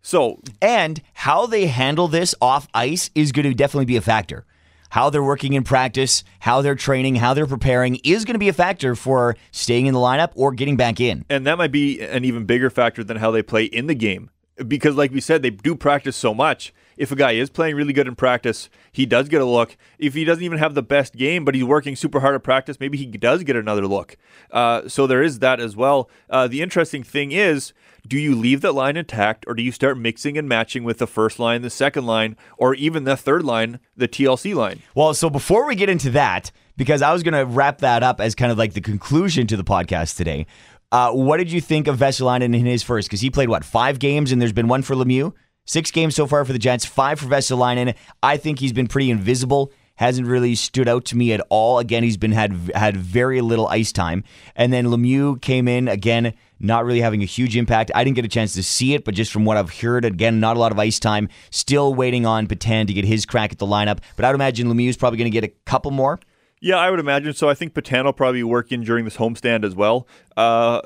So, 0.00 0.40
and 0.62 1.02
how 1.12 1.46
they 1.46 1.66
handle 1.66 2.08
this 2.08 2.34
off 2.40 2.68
ice 2.72 3.10
is 3.14 3.32
going 3.32 3.46
to 3.46 3.54
definitely 3.54 3.84
be 3.84 3.96
a 3.96 4.00
factor 4.00 4.46
how 4.90 5.10
they're 5.10 5.22
working 5.22 5.52
in 5.52 5.64
practice, 5.64 6.24
how 6.40 6.62
they're 6.62 6.74
training, 6.74 7.16
how 7.16 7.34
they're 7.34 7.46
preparing 7.46 7.96
is 8.04 8.24
going 8.24 8.34
to 8.34 8.38
be 8.38 8.48
a 8.48 8.52
factor 8.52 8.94
for 8.94 9.36
staying 9.50 9.86
in 9.86 9.94
the 9.94 10.00
lineup 10.00 10.30
or 10.34 10.52
getting 10.52 10.76
back 10.76 11.00
in. 11.00 11.24
And 11.28 11.46
that 11.46 11.58
might 11.58 11.72
be 11.72 12.00
an 12.00 12.24
even 12.24 12.44
bigger 12.44 12.70
factor 12.70 13.04
than 13.04 13.16
how 13.16 13.30
they 13.30 13.42
play 13.42 13.64
in 13.64 13.86
the 13.86 13.94
game. 13.94 14.30
Because, 14.66 14.96
like 14.96 15.12
we 15.12 15.20
said, 15.20 15.42
they 15.42 15.50
do 15.50 15.76
practice 15.76 16.16
so 16.16 16.34
much. 16.34 16.74
If 16.98 17.12
a 17.12 17.16
guy 17.16 17.32
is 17.32 17.48
playing 17.48 17.76
really 17.76 17.92
good 17.92 18.08
in 18.08 18.16
practice, 18.16 18.68
he 18.90 19.06
does 19.06 19.28
get 19.28 19.40
a 19.40 19.44
look. 19.44 19.76
If 19.98 20.14
he 20.14 20.24
doesn't 20.24 20.42
even 20.42 20.58
have 20.58 20.74
the 20.74 20.82
best 20.82 21.14
game, 21.14 21.44
but 21.44 21.54
he's 21.54 21.64
working 21.64 21.94
super 21.94 22.18
hard 22.18 22.34
at 22.34 22.42
practice, 22.42 22.80
maybe 22.80 22.98
he 22.98 23.06
does 23.06 23.44
get 23.44 23.54
another 23.54 23.86
look. 23.86 24.16
Uh, 24.50 24.88
so 24.88 25.06
there 25.06 25.22
is 25.22 25.38
that 25.38 25.60
as 25.60 25.76
well. 25.76 26.10
Uh, 26.28 26.48
the 26.48 26.60
interesting 26.60 27.04
thing 27.04 27.30
is, 27.30 27.72
do 28.06 28.18
you 28.18 28.34
leave 28.34 28.62
that 28.62 28.72
line 28.72 28.96
intact 28.96 29.44
or 29.46 29.54
do 29.54 29.62
you 29.62 29.70
start 29.70 29.96
mixing 29.96 30.36
and 30.36 30.48
matching 30.48 30.82
with 30.82 30.98
the 30.98 31.06
first 31.06 31.38
line, 31.38 31.62
the 31.62 31.70
second 31.70 32.04
line, 32.04 32.36
or 32.56 32.74
even 32.74 33.04
the 33.04 33.16
third 33.16 33.44
line, 33.44 33.78
the 33.96 34.08
TLC 34.08 34.54
line? 34.54 34.82
Well, 34.94 35.14
so 35.14 35.30
before 35.30 35.66
we 35.66 35.76
get 35.76 35.88
into 35.88 36.10
that, 36.10 36.50
because 36.76 37.00
I 37.00 37.12
was 37.12 37.22
going 37.22 37.34
to 37.34 37.44
wrap 37.44 37.78
that 37.78 38.02
up 38.02 38.20
as 38.20 38.34
kind 38.34 38.50
of 38.50 38.58
like 38.58 38.72
the 38.72 38.80
conclusion 38.80 39.46
to 39.48 39.56
the 39.56 39.64
podcast 39.64 40.16
today. 40.16 40.46
Uh, 40.90 41.12
what 41.12 41.36
did 41.36 41.52
you 41.52 41.60
think 41.60 41.86
of 41.86 41.98
Vesalainen 41.98 42.56
in 42.56 42.64
his 42.66 42.82
first? 42.82 43.08
Because 43.08 43.20
he 43.20 43.30
played 43.30 43.50
what 43.50 43.64
five 43.64 43.98
games, 43.98 44.32
and 44.32 44.40
there's 44.40 44.52
been 44.54 44.68
one 44.68 44.82
for 44.82 44.94
Lemieux. 44.94 45.34
Six 45.68 45.90
games 45.90 46.16
so 46.16 46.26
far 46.26 46.46
for 46.46 46.54
the 46.54 46.58
Jets, 46.58 46.86
five 46.86 47.20
for 47.20 47.26
Vesalainen. 47.26 47.94
I 48.22 48.38
think 48.38 48.58
he's 48.58 48.72
been 48.72 48.88
pretty 48.88 49.10
invisible 49.10 49.70
hasn't 49.96 50.28
really 50.28 50.54
stood 50.54 50.86
out 50.86 51.04
to 51.04 51.16
me 51.16 51.32
at 51.32 51.44
all. 51.48 51.80
Again, 51.80 52.04
he's 52.04 52.16
been 52.16 52.30
had 52.30 52.70
had 52.72 52.96
very 52.96 53.40
little 53.40 53.66
ice 53.66 53.90
time, 53.90 54.22
and 54.54 54.72
then 54.72 54.86
Lemieux 54.86 55.42
came 55.42 55.66
in 55.66 55.88
again, 55.88 56.34
not 56.60 56.84
really 56.84 57.00
having 57.00 57.20
a 57.20 57.26
huge 57.26 57.56
impact. 57.56 57.90
I 57.94 58.04
didn't 58.04 58.14
get 58.14 58.24
a 58.24 58.28
chance 58.28 58.54
to 58.54 58.62
see 58.62 58.94
it, 58.94 59.04
but 59.04 59.14
just 59.14 59.32
from 59.32 59.44
what 59.44 59.56
I've 59.56 59.80
heard, 59.80 60.04
again, 60.04 60.38
not 60.38 60.56
a 60.56 60.60
lot 60.60 60.70
of 60.70 60.78
ice 60.78 61.00
time. 61.00 61.28
Still 61.50 61.94
waiting 61.94 62.24
on 62.24 62.46
Petan 62.46 62.86
to 62.86 62.92
get 62.92 63.04
his 63.04 63.26
crack 63.26 63.50
at 63.50 63.58
the 63.58 63.66
lineup, 63.66 63.98
but 64.14 64.24
I 64.24 64.28
would 64.28 64.36
imagine 64.36 64.68
Lemieux 64.68 64.88
is 64.88 64.96
probably 64.96 65.18
going 65.18 65.30
to 65.30 65.40
get 65.40 65.44
a 65.44 65.52
couple 65.66 65.90
more. 65.90 66.20
Yeah, 66.60 66.76
I 66.76 66.90
would 66.90 67.00
imagine. 67.00 67.32
So 67.34 67.48
I 67.48 67.54
think 67.54 67.74
Petan 67.74 68.04
will 68.04 68.12
probably 68.12 68.42
work 68.42 68.72
in 68.72 68.82
during 68.82 69.04
this 69.04 69.16
homestand 69.16 69.64
as 69.64 69.74
well. 69.74 70.08
Uh, 70.36 70.80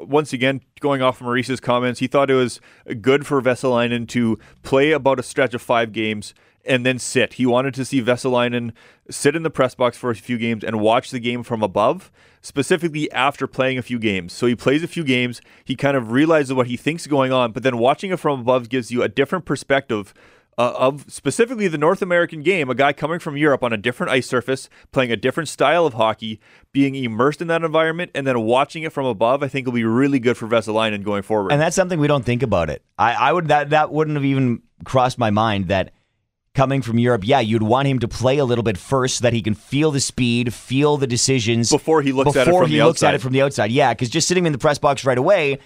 once 0.00 0.32
again, 0.32 0.60
going 0.80 1.02
off 1.02 1.20
of 1.20 1.26
Maurice's 1.26 1.60
comments, 1.60 2.00
he 2.00 2.06
thought 2.06 2.30
it 2.30 2.34
was 2.34 2.60
good 3.00 3.26
for 3.26 3.40
Vesalainen 3.42 4.08
to 4.08 4.38
play 4.62 4.92
about 4.92 5.18
a 5.18 5.22
stretch 5.22 5.54
of 5.54 5.62
five 5.62 5.92
games 5.92 6.34
and 6.64 6.84
then 6.84 6.98
sit. 6.98 7.34
He 7.34 7.46
wanted 7.46 7.74
to 7.74 7.84
see 7.84 8.02
Vesalainen 8.02 8.72
sit 9.10 9.34
in 9.34 9.42
the 9.42 9.50
press 9.50 9.74
box 9.74 9.96
for 9.96 10.10
a 10.10 10.14
few 10.14 10.38
games 10.38 10.62
and 10.62 10.80
watch 10.80 11.10
the 11.10 11.18
game 11.18 11.42
from 11.42 11.62
above, 11.62 12.10
specifically 12.42 13.10
after 13.12 13.46
playing 13.46 13.78
a 13.78 13.82
few 13.82 13.98
games. 13.98 14.32
So 14.32 14.46
he 14.46 14.54
plays 14.54 14.82
a 14.82 14.88
few 14.88 15.04
games, 15.04 15.40
he 15.64 15.76
kind 15.76 15.96
of 15.96 16.12
realizes 16.12 16.52
what 16.52 16.66
he 16.66 16.76
thinks 16.76 17.04
is 17.04 17.06
going 17.06 17.32
on, 17.32 17.52
but 17.52 17.62
then 17.62 17.78
watching 17.78 18.10
it 18.10 18.18
from 18.18 18.40
above 18.40 18.68
gives 18.68 18.90
you 18.90 19.02
a 19.02 19.08
different 19.08 19.46
perspective 19.46 20.12
uh, 20.58 20.74
of 20.76 21.04
specifically 21.08 21.68
the 21.68 21.78
North 21.78 22.02
American 22.02 22.42
game, 22.42 22.68
a 22.68 22.74
guy 22.74 22.92
coming 22.92 23.20
from 23.20 23.36
Europe 23.36 23.62
on 23.62 23.72
a 23.72 23.76
different 23.76 24.10
ice 24.10 24.26
surface, 24.26 24.68
playing 24.90 25.12
a 25.12 25.16
different 25.16 25.48
style 25.48 25.86
of 25.86 25.94
hockey, 25.94 26.40
being 26.72 26.96
immersed 26.96 27.40
in 27.40 27.46
that 27.46 27.62
environment, 27.62 28.10
and 28.14 28.26
then 28.26 28.40
watching 28.42 28.82
it 28.82 28.92
from 28.92 29.06
above, 29.06 29.42
I 29.44 29.48
think 29.48 29.66
will 29.66 29.72
be 29.72 29.84
really 29.84 30.18
good 30.18 30.36
for 30.36 30.48
Vesalainen 30.48 31.04
going 31.04 31.22
forward. 31.22 31.52
And 31.52 31.60
that's 31.60 31.76
something 31.76 32.00
we 32.00 32.08
don't 32.08 32.24
think 32.24 32.42
about 32.42 32.70
it. 32.70 32.82
I, 32.98 33.12
I 33.12 33.32
would 33.32 33.48
that 33.48 33.70
that 33.70 33.92
wouldn't 33.92 34.16
have 34.16 34.24
even 34.24 34.62
crossed 34.84 35.16
my 35.16 35.30
mind 35.30 35.68
that 35.68 35.92
coming 36.54 36.82
from 36.82 36.98
Europe, 36.98 37.22
yeah, 37.24 37.38
you'd 37.38 37.62
want 37.62 37.86
him 37.86 38.00
to 38.00 38.08
play 38.08 38.38
a 38.38 38.44
little 38.44 38.64
bit 38.64 38.76
first 38.76 39.18
so 39.18 39.22
that 39.22 39.32
he 39.32 39.42
can 39.42 39.54
feel 39.54 39.92
the 39.92 40.00
speed, 40.00 40.52
feel 40.52 40.96
the 40.96 41.06
decisions 41.06 41.70
before 41.70 42.02
he 42.02 42.10
looks 42.10 42.32
before 42.32 42.64
at 42.64 42.66
it 42.66 42.70
he 42.70 42.78
the 42.78 42.84
looks 42.84 42.96
outside. 42.96 43.08
at 43.10 43.14
it 43.14 43.20
from 43.20 43.32
the 43.32 43.42
outside. 43.42 43.70
Yeah, 43.70 43.94
because 43.94 44.10
just 44.10 44.26
sitting 44.26 44.44
in 44.44 44.50
the 44.50 44.58
press 44.58 44.78
box 44.78 45.04
right 45.04 45.18
away, 45.18 45.60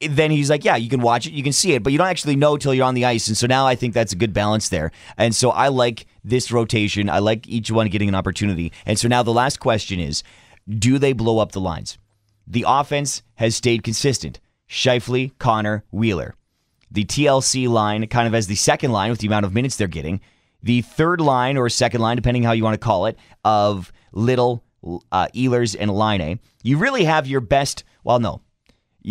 then 0.00 0.30
he's 0.30 0.48
like, 0.48 0.64
yeah, 0.64 0.76
you 0.76 0.88
can 0.88 1.00
watch 1.00 1.26
it, 1.26 1.32
you 1.32 1.42
can 1.42 1.52
see 1.52 1.72
it, 1.72 1.82
but 1.82 1.92
you 1.92 1.98
don't 1.98 2.06
actually 2.06 2.36
know 2.36 2.56
till 2.56 2.72
you're 2.72 2.86
on 2.86 2.94
the 2.94 3.04
ice. 3.04 3.28
And 3.28 3.36
so 3.36 3.46
now 3.46 3.66
I 3.66 3.74
think 3.74 3.94
that's 3.94 4.12
a 4.12 4.16
good 4.16 4.32
balance 4.32 4.68
there. 4.68 4.92
And 5.16 5.34
so 5.34 5.50
I 5.50 5.68
like 5.68 6.06
this 6.22 6.52
rotation. 6.52 7.10
I 7.10 7.18
like 7.18 7.48
each 7.48 7.70
one 7.70 7.88
getting 7.88 8.08
an 8.08 8.14
opportunity. 8.14 8.72
And 8.86 8.98
so 8.98 9.08
now 9.08 9.22
the 9.22 9.32
last 9.32 9.58
question 9.58 9.98
is, 9.98 10.22
do 10.68 10.98
they 10.98 11.12
blow 11.12 11.38
up 11.38 11.52
the 11.52 11.60
lines? 11.60 11.98
The 12.46 12.64
offense 12.66 13.22
has 13.36 13.56
stayed 13.56 13.82
consistent. 13.82 14.38
Scheifele, 14.68 15.32
Connor, 15.38 15.84
Wheeler 15.90 16.34
the 16.90 17.04
TLC 17.04 17.68
line 17.68 18.06
kind 18.06 18.26
of 18.26 18.34
as 18.34 18.46
the 18.46 18.54
second 18.54 18.92
line 18.92 19.10
with 19.10 19.20
the 19.20 19.26
amount 19.26 19.46
of 19.46 19.54
minutes 19.54 19.76
they're 19.76 19.88
getting. 19.88 20.20
The 20.62 20.82
third 20.82 21.20
line 21.20 21.56
or 21.56 21.68
second 21.68 22.00
line, 22.00 22.16
depending 22.16 22.42
how 22.42 22.52
you 22.52 22.64
want 22.64 22.74
to 22.74 22.84
call 22.84 23.06
it, 23.06 23.16
of 23.44 23.92
Little, 24.12 24.64
uh, 25.12 25.28
Ehlers, 25.34 25.76
and 25.78 25.90
Laine. 25.90 26.40
You 26.62 26.78
really 26.78 27.04
have 27.04 27.26
your 27.26 27.40
best, 27.40 27.84
well, 28.02 28.18
no. 28.18 28.40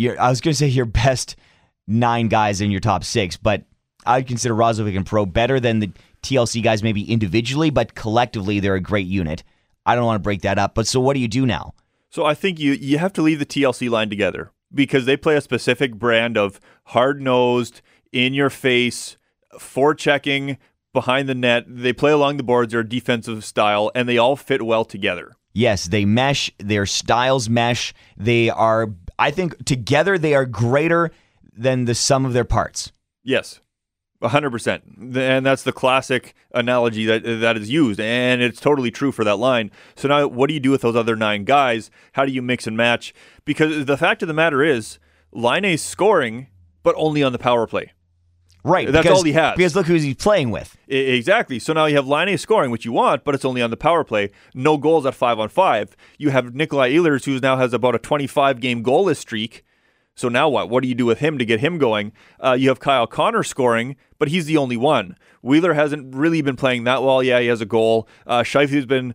I 0.06 0.28
was 0.28 0.40
going 0.40 0.52
to 0.52 0.58
say 0.58 0.68
your 0.68 0.84
best 0.84 1.36
nine 1.86 2.28
guys 2.28 2.60
in 2.60 2.70
your 2.70 2.80
top 2.80 3.04
six, 3.04 3.36
but 3.36 3.64
I'd 4.06 4.26
consider 4.26 4.54
Roslovic 4.54 4.96
and 4.96 5.06
Pro 5.06 5.26
better 5.26 5.58
than 5.60 5.80
the 5.80 5.90
TLC 6.22 6.62
guys 6.62 6.82
maybe 6.82 7.10
individually, 7.10 7.70
but 7.70 7.94
collectively 7.94 8.60
they're 8.60 8.74
a 8.74 8.80
great 8.80 9.06
unit. 9.06 9.42
I 9.86 9.94
don't 9.94 10.04
want 10.04 10.16
to 10.16 10.24
break 10.24 10.42
that 10.42 10.58
up, 10.58 10.74
but 10.74 10.86
so 10.86 11.00
what 11.00 11.14
do 11.14 11.20
you 11.20 11.28
do 11.28 11.46
now? 11.46 11.74
So 12.10 12.24
I 12.24 12.34
think 12.34 12.58
you 12.58 12.72
you 12.72 12.98
have 12.98 13.12
to 13.14 13.22
leave 13.22 13.38
the 13.38 13.46
TLC 13.46 13.90
line 13.90 14.08
together 14.08 14.50
because 14.72 15.04
they 15.04 15.16
play 15.16 15.36
a 15.36 15.40
specific 15.40 15.94
brand 15.94 16.36
of 16.36 16.60
hard 16.84 17.20
nosed, 17.20 17.82
in 18.12 18.34
your 18.34 18.50
face, 18.50 19.16
forechecking, 19.58 20.56
behind 20.92 21.28
the 21.28 21.34
net. 21.34 21.64
They 21.66 21.92
play 21.92 22.12
along 22.12 22.36
the 22.36 22.42
boards. 22.42 22.72
They're 22.72 22.80
a 22.80 22.88
defensive 22.88 23.44
style, 23.44 23.90
and 23.94 24.08
they 24.08 24.18
all 24.18 24.36
fit 24.36 24.62
well 24.62 24.84
together. 24.84 25.32
Yes, 25.52 25.86
they 25.86 26.04
mesh. 26.04 26.50
Their 26.58 26.86
styles 26.86 27.48
mesh. 27.48 27.92
They 28.16 28.50
are, 28.50 28.88
I 29.18 29.30
think, 29.30 29.64
together 29.64 30.18
they 30.18 30.34
are 30.34 30.46
greater 30.46 31.10
than 31.56 31.86
the 31.86 31.94
sum 31.94 32.24
of 32.24 32.32
their 32.32 32.44
parts. 32.44 32.92
Yes. 33.24 33.60
100%. 34.22 35.16
And 35.16 35.46
that's 35.46 35.62
the 35.62 35.72
classic 35.72 36.34
analogy 36.52 37.06
that 37.06 37.22
that 37.22 37.56
is 37.56 37.70
used 37.70 38.00
and 38.00 38.42
it's 38.42 38.60
totally 38.60 38.90
true 38.90 39.12
for 39.12 39.24
that 39.24 39.36
line. 39.36 39.70
So 39.94 40.08
now 40.08 40.26
what 40.26 40.48
do 40.48 40.54
you 40.54 40.60
do 40.60 40.70
with 40.70 40.80
those 40.80 40.96
other 40.96 41.14
9 41.14 41.44
guys? 41.44 41.90
How 42.12 42.24
do 42.24 42.32
you 42.32 42.42
mix 42.42 42.66
and 42.66 42.76
match? 42.76 43.14
Because 43.44 43.86
the 43.86 43.96
fact 43.96 44.22
of 44.22 44.28
the 44.28 44.34
matter 44.34 44.62
is 44.62 44.98
Laine's 45.32 45.82
scoring 45.82 46.48
but 46.82 46.94
only 46.96 47.22
on 47.22 47.32
the 47.32 47.38
power 47.38 47.66
play. 47.66 47.92
Right. 48.64 48.90
That's 48.90 49.04
because, 49.04 49.18
all 49.18 49.24
he 49.24 49.32
has. 49.32 49.56
Because 49.56 49.76
look 49.76 49.86
who 49.86 49.94
he's 49.94 50.14
playing 50.16 50.50
with. 50.50 50.76
I- 50.90 50.94
exactly. 50.94 51.58
So 51.58 51.72
now 51.72 51.86
you 51.86 51.96
have 51.96 52.06
Laine 52.06 52.36
scoring, 52.38 52.70
which 52.70 52.84
you 52.84 52.92
want, 52.92 53.24
but 53.24 53.34
it's 53.34 53.44
only 53.44 53.62
on 53.62 53.70
the 53.70 53.76
power 53.76 54.04
play. 54.04 54.30
No 54.54 54.76
goals 54.76 55.06
at 55.06 55.14
five 55.14 55.38
on 55.38 55.48
five. 55.48 55.96
You 56.18 56.30
have 56.30 56.54
Nikolai 56.54 56.92
Ehlers, 56.92 57.24
who 57.24 57.38
now 57.38 57.56
has 57.56 57.72
about 57.72 57.94
a 57.94 57.98
25 57.98 58.60
game 58.60 58.82
goalless 58.82 59.16
streak. 59.16 59.64
So 60.18 60.28
now 60.28 60.48
what? 60.48 60.68
What 60.68 60.82
do 60.82 60.88
you 60.88 60.96
do 60.96 61.06
with 61.06 61.20
him 61.20 61.38
to 61.38 61.44
get 61.44 61.60
him 61.60 61.78
going? 61.78 62.10
Uh, 62.42 62.56
you 62.58 62.70
have 62.70 62.80
Kyle 62.80 63.06
Connor 63.06 63.44
scoring, 63.44 63.94
but 64.18 64.26
he's 64.26 64.46
the 64.46 64.56
only 64.56 64.76
one. 64.76 65.16
Wheeler 65.42 65.74
hasn't 65.74 66.12
really 66.12 66.42
been 66.42 66.56
playing 66.56 66.82
that 66.84 67.04
well. 67.04 67.22
Yeah, 67.22 67.38
he 67.38 67.46
has 67.46 67.60
a 67.60 67.66
goal. 67.66 68.08
Uh, 68.26 68.42
Scheifele's 68.42 68.84
been 68.84 69.14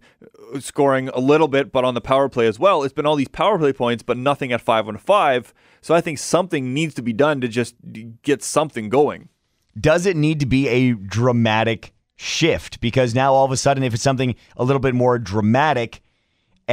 uh, 0.54 0.62
scoring 0.62 1.10
a 1.10 1.20
little 1.20 1.50
bit, 1.50 1.74
but 1.74 1.84
on 1.84 1.94
the 1.94 2.00
power 2.00 2.30
play 2.30 2.48
as 2.48 2.58
well. 2.58 2.84
It's 2.84 2.94
been 2.94 3.06
all 3.06 3.18
these 3.18 3.28
power 3.28 3.58
play 3.58 3.74
points, 3.74 4.02
but 4.02 4.16
nothing 4.16 4.54
at 4.54 4.62
five 4.62 4.88
on 4.88 4.98
five. 4.98 5.54
So 5.82 5.94
I 5.94 6.00
think 6.00 6.20
something 6.20 6.74
needs 6.74 6.94
to 6.94 7.02
be 7.02 7.12
done 7.12 7.42
to 7.42 7.50
just 7.50 7.76
get 8.22 8.42
something 8.42 8.88
going. 8.88 9.28
Does 9.78 10.06
it 10.06 10.16
need 10.16 10.40
to 10.40 10.46
be 10.46 10.70
a 10.70 10.94
dramatic 10.94 11.94
shift? 12.16 12.80
Because 12.80 13.14
now 13.14 13.34
all 13.34 13.44
of 13.44 13.52
a 13.52 13.58
sudden, 13.58 13.84
if 13.84 13.94
it's 13.94 14.04
something 14.04 14.36
a 14.56 14.64
little 14.64 14.80
bit 14.80 14.96
more 14.96 15.20
dramatic, 15.20 16.02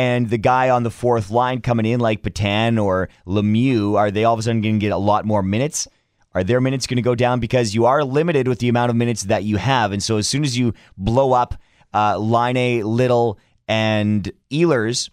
and 0.00 0.30
the 0.30 0.38
guy 0.38 0.70
on 0.70 0.82
the 0.82 0.90
fourth 0.90 1.30
line 1.30 1.60
coming 1.60 1.84
in 1.84 2.00
like 2.00 2.22
Petan 2.22 2.82
or 2.82 3.10
Lemieux, 3.26 3.98
are 3.98 4.10
they 4.10 4.24
all 4.24 4.32
of 4.32 4.40
a 4.40 4.42
sudden 4.42 4.62
going 4.62 4.76
to 4.76 4.80
get 4.80 4.92
a 4.92 4.96
lot 4.96 5.26
more 5.26 5.42
minutes? 5.42 5.86
Are 6.32 6.42
their 6.42 6.58
minutes 6.58 6.86
going 6.86 6.96
to 6.96 7.02
go 7.02 7.14
down 7.14 7.38
because 7.38 7.74
you 7.74 7.84
are 7.84 8.02
limited 8.02 8.48
with 8.48 8.60
the 8.60 8.70
amount 8.70 8.88
of 8.88 8.96
minutes 8.96 9.24
that 9.24 9.44
you 9.44 9.58
have? 9.58 9.92
And 9.92 10.02
so 10.02 10.16
as 10.16 10.26
soon 10.26 10.42
as 10.42 10.56
you 10.56 10.72
blow 10.96 11.34
up 11.34 11.54
uh, 11.92 12.16
Laine, 12.16 12.82
Little, 12.82 13.38
and 13.68 14.32
Ehlers, 14.50 15.10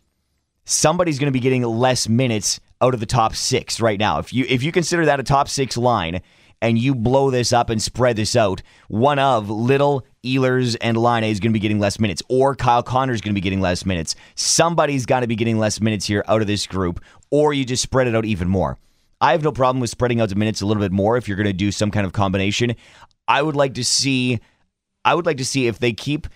somebody's 0.64 1.20
going 1.20 1.28
to 1.28 1.38
be 1.38 1.42
getting 1.42 1.64
less 1.64 2.08
minutes 2.08 2.62
out 2.80 2.94
of 2.94 3.02
the 3.02 3.06
top 3.06 3.36
six 3.36 3.82
right 3.82 4.00
now. 4.00 4.20
If 4.20 4.32
you 4.32 4.46
if 4.48 4.64
you 4.64 4.72
consider 4.72 5.06
that 5.08 5.20
a 5.20 5.24
top 5.24 5.50
six 5.50 5.76
line 5.76 6.22
and 6.62 6.80
you 6.80 6.96
blow 6.96 7.30
this 7.30 7.52
up 7.52 7.70
and 7.70 7.82
spread 7.82 8.16
this 8.16 8.38
out, 8.38 8.62
one 8.88 9.20
of 9.20 9.50
Little, 9.50 10.06
Ehlers, 10.36 10.76
and 10.82 10.98
Laine 10.98 11.24
is 11.24 11.40
going 11.40 11.52
to 11.52 11.54
be 11.54 11.60
getting 11.60 11.80
less 11.80 12.00
minutes, 12.00 12.22
or 12.30 12.56
Kyle 12.56 12.84
Connor 12.84 13.14
is 13.14 13.22
going 13.22 13.34
to 13.34 13.36
be 13.36 13.42
getting 13.42 13.62
less 13.62 13.86
minutes. 13.86 14.16
Somebody's 14.36 15.06
got 15.06 15.22
to 15.22 15.28
be 15.28 15.36
getting 15.36 15.58
less 15.58 15.82
minutes 15.82 16.06
here 16.06 16.24
out 16.28 16.42
of 16.42 16.48
this 16.48 16.68
group, 16.68 17.04
or 17.32 17.54
you 17.54 17.66
just 17.66 17.84
spread 17.84 18.08
it 18.08 18.16
out 18.16 18.26
even 18.26 18.48
more. 18.48 18.78
I 19.20 19.32
have 19.32 19.44
no 19.44 19.52
problem 19.52 19.80
with 19.80 19.90
spreading 19.90 20.22
out 20.22 20.30
the 20.30 20.36
minutes 20.36 20.62
a 20.62 20.66
little 20.66 20.82
bit 20.82 20.92
more 20.92 21.18
if 21.18 21.28
you're 21.28 21.38
going 21.38 21.48
to 21.48 21.54
do 21.54 21.72
some 21.72 21.90
kind 21.90 22.06
of 22.06 22.14
combination. 22.14 22.76
I 23.28 23.42
would 23.42 23.56
like 23.56 23.74
to 23.76 23.84
see 23.84 24.40
I 25.04 25.16
would 25.16 25.26
like 25.26 25.38
to 25.38 25.46
see 25.46 25.68
if 25.68 25.80
they 25.80 25.94
keep 25.94 26.28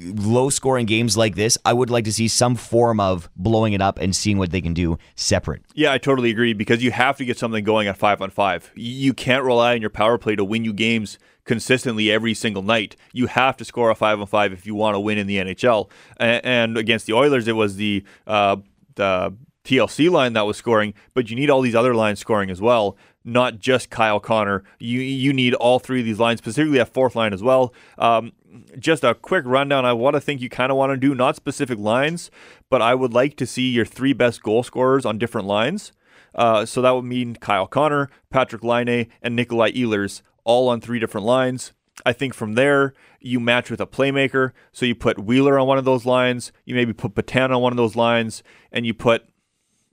low 0.00 0.50
scoring 0.50 0.86
games 0.86 1.16
like 1.16 1.36
this, 1.36 1.56
I 1.64 1.72
would 1.72 1.90
like 1.90 2.04
to 2.04 2.12
see 2.12 2.28
some 2.28 2.54
form 2.54 3.00
of 3.00 3.30
blowing 3.36 3.72
it 3.72 3.80
up 3.80 3.98
and 3.98 4.14
seeing 4.14 4.36
what 4.36 4.50
they 4.50 4.60
can 4.60 4.74
do 4.74 4.98
separate. 5.14 5.62
Yeah, 5.74 5.92
I 5.92 5.98
totally 5.98 6.30
agree 6.30 6.52
because 6.52 6.82
you 6.82 6.90
have 6.90 7.16
to 7.18 7.24
get 7.24 7.38
something 7.38 7.64
going 7.64 7.88
at 7.88 7.96
five 7.96 8.20
on 8.20 8.30
five. 8.30 8.70
You 8.74 9.14
can't 9.14 9.44
rely 9.44 9.74
on 9.74 9.80
your 9.80 9.90
power 9.90 10.18
play 10.18 10.36
to 10.36 10.44
win 10.44 10.64
you 10.64 10.72
games 10.72 11.18
consistently 11.46 12.10
every 12.10 12.34
single 12.34 12.62
night. 12.62 12.96
You 13.12 13.26
have 13.28 13.56
to 13.56 13.64
score 13.64 13.90
a 13.90 13.94
five 13.94 14.20
on 14.20 14.26
five 14.26 14.52
if 14.52 14.66
you 14.66 14.74
want 14.74 14.94
to 14.94 15.00
win 15.00 15.16
in 15.16 15.26
the 15.26 15.38
NHL. 15.38 15.90
And 16.18 16.76
against 16.76 17.06
the 17.06 17.14
Oilers, 17.14 17.48
it 17.48 17.56
was 17.56 17.76
the 17.76 18.04
uh, 18.26 18.56
the 18.96 19.34
TLC 19.64 20.10
line 20.10 20.34
that 20.34 20.46
was 20.46 20.56
scoring, 20.56 20.94
but 21.14 21.30
you 21.30 21.36
need 21.36 21.50
all 21.50 21.60
these 21.60 21.74
other 21.74 21.94
lines 21.94 22.20
scoring 22.20 22.50
as 22.50 22.60
well 22.60 22.96
not 23.26 23.58
just 23.58 23.90
Kyle 23.90 24.20
Connor. 24.20 24.62
You 24.78 25.00
you 25.00 25.32
need 25.32 25.52
all 25.54 25.78
three 25.78 26.00
of 26.00 26.06
these 26.06 26.20
lines, 26.20 26.38
specifically 26.38 26.80
at 26.80 26.94
fourth 26.94 27.16
line 27.16 27.34
as 27.34 27.42
well. 27.42 27.74
Um, 27.98 28.32
just 28.78 29.04
a 29.04 29.14
quick 29.14 29.44
rundown. 29.44 29.84
I 29.84 29.92
want 29.92 30.14
to 30.14 30.20
think 30.20 30.40
you 30.40 30.48
kind 30.48 30.70
of 30.70 30.78
want 30.78 30.92
to 30.92 30.96
do 30.96 31.14
not 31.14 31.36
specific 31.36 31.78
lines, 31.78 32.30
but 32.70 32.80
I 32.80 32.94
would 32.94 33.12
like 33.12 33.36
to 33.36 33.46
see 33.46 33.68
your 33.68 33.84
three 33.84 34.12
best 34.12 34.42
goal 34.42 34.62
scorers 34.62 35.04
on 35.04 35.18
different 35.18 35.46
lines. 35.46 35.92
Uh, 36.34 36.64
so 36.64 36.80
that 36.82 36.92
would 36.92 37.04
mean 37.04 37.34
Kyle 37.34 37.66
Connor, 37.66 38.08
Patrik 38.32 38.62
Laine, 38.62 39.08
and 39.20 39.34
Nikolai 39.34 39.72
Ehlers 39.72 40.22
all 40.46 40.68
on 40.68 40.80
three 40.80 40.98
different 40.98 41.26
lines. 41.26 41.72
I 42.06 42.12
think 42.12 42.32
from 42.32 42.54
there 42.54 42.94
you 43.20 43.40
match 43.40 43.70
with 43.70 43.80
a 43.80 43.86
playmaker. 43.86 44.52
So 44.72 44.86
you 44.86 44.94
put 44.94 45.18
Wheeler 45.18 45.58
on 45.58 45.66
one 45.66 45.76
of 45.76 45.84
those 45.84 46.06
lines. 46.06 46.52
You 46.64 46.74
maybe 46.74 46.92
put 46.92 47.14
Petan 47.14 47.50
on 47.54 47.60
one 47.60 47.72
of 47.72 47.76
those 47.76 47.96
lines, 47.96 48.42
and 48.70 48.86
you 48.86 48.94
put 48.94 49.24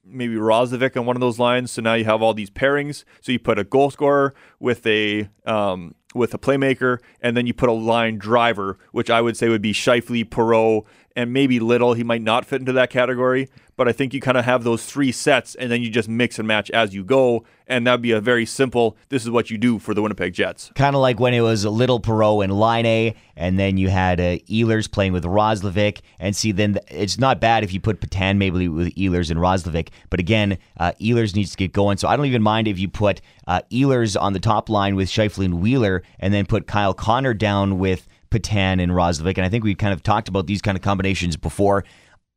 maybe 0.06 0.36
Roslovic 0.36 0.96
on 0.96 1.06
one 1.06 1.16
of 1.16 1.22
those 1.22 1.40
lines. 1.40 1.72
So 1.72 1.82
now 1.82 1.96
you 1.96 2.06
have 2.06 2.22
all 2.22 2.34
these 2.34 2.52
pairings. 2.52 3.04
So 3.22 3.32
you 3.32 3.40
put 3.40 3.58
a 3.58 3.64
goal 3.64 3.90
scorer 3.90 4.36
with 4.60 4.86
a 4.86 5.30
um, 5.46 5.96
with 6.14 6.34
a 6.36 6.38
playmaker, 6.38 7.00
and 7.20 7.36
then 7.36 7.48
you 7.48 7.54
put 7.54 7.70
a 7.70 7.74
line 7.74 8.18
driver, 8.20 8.78
which 8.92 9.10
I 9.10 9.22
would 9.22 9.36
say 9.36 9.50
would 9.50 9.64
be 9.64 9.74
Scheifele, 9.74 10.26
Perreault, 10.26 10.86
and 11.16 11.32
maybe 11.32 11.60
Little. 11.60 11.94
He 11.94 12.04
might 12.04 12.22
not 12.22 12.46
fit 12.46 12.60
into 12.60 12.74
that 12.74 12.90
category, 12.90 13.50
but 13.76 13.88
I 13.88 13.92
think 13.92 14.14
you 14.14 14.22
kind 14.22 14.38
of 14.38 14.46
have 14.46 14.64
those 14.64 14.86
three 14.86 15.12
sets, 15.12 15.56
and 15.56 15.72
then 15.72 15.82
you 15.82 15.90
just 15.90 16.10
mix 16.10 16.40
and 16.40 16.48
match 16.48 16.70
as 16.72 16.94
you 16.94 17.04
go, 17.04 17.44
and 17.68 17.88
that'd 17.88 18.02
be 18.02 18.12
a 18.12 18.22
very 18.22 18.46
simple. 18.46 18.98
This 19.10 19.24
is 19.24 19.30
what 19.30 19.50
you 19.50 19.58
do 19.58 19.80
for 19.80 19.94
the 19.94 20.02
Winnipeg 20.02 20.34
Jets. 20.34 20.72
Kind 20.76 20.96
of 20.96 21.02
like 21.02 21.20
when 21.20 21.34
it 21.34 21.42
was 21.42 21.64
a 21.64 21.70
Little 21.70 22.00
Perreault 22.00 22.44
and 22.44 22.60
Laine, 22.60 23.16
and 23.36 23.58
then 23.58 23.78
you 23.78 23.90
had 23.90 24.20
uh, 24.20 24.38
Ehlers 24.50 24.92
playing 24.92 25.14
with 25.14 25.24
Roslovic, 25.24 26.02
and 26.20 26.36
see 26.36 26.52
then 26.52 26.80
it's 26.90 27.18
not 27.18 27.40
bad 27.40 27.64
if 27.64 27.74
you 27.74 27.80
put 27.80 28.00
Petan 28.00 28.38
maybe 28.38 28.68
with 28.68 28.94
Ehlers 28.96 29.30
and 29.30 29.40
Roslovic, 29.40 29.90
but 30.10 30.20
again, 30.20 30.58
uh, 30.78 30.92
Ehlers 31.02 31.36
needs 31.36 31.52
to 31.52 31.58
get 31.58 31.74
going, 31.74 31.98
so 31.98 32.08
I 32.08 32.16
don't 32.16 32.26
even 32.26 32.44
mind 32.44 32.68
if 32.68 32.80
you 32.80 32.88
put 32.88 33.22
uh, 33.48 33.62
Ehlers 33.72 34.20
on 34.20 34.34
the 34.34 34.40
top 34.40 34.70
line 34.70 34.96
with 34.96 35.10
Scheifele 35.10 35.46
and 35.46 35.62
Wheeler, 35.62 36.04
and 36.20 36.34
then 36.34 36.46
put 36.46 36.68
Kyle 36.68 36.94
Connor 36.94 37.34
down 37.34 37.80
with 37.80 38.08
Petan 38.34 38.82
and 38.82 38.92
Roslovic, 38.92 39.38
and 39.38 39.46
I 39.46 39.50
think 39.50 39.64
we've 39.64 39.78
kind 39.78 39.94
of 39.94 40.02
talked 40.02 40.28
about 40.28 40.48
these 40.48 40.62
kind 40.62 40.76
of 40.76 40.82
combinations 40.82 41.38
before. 41.38 41.86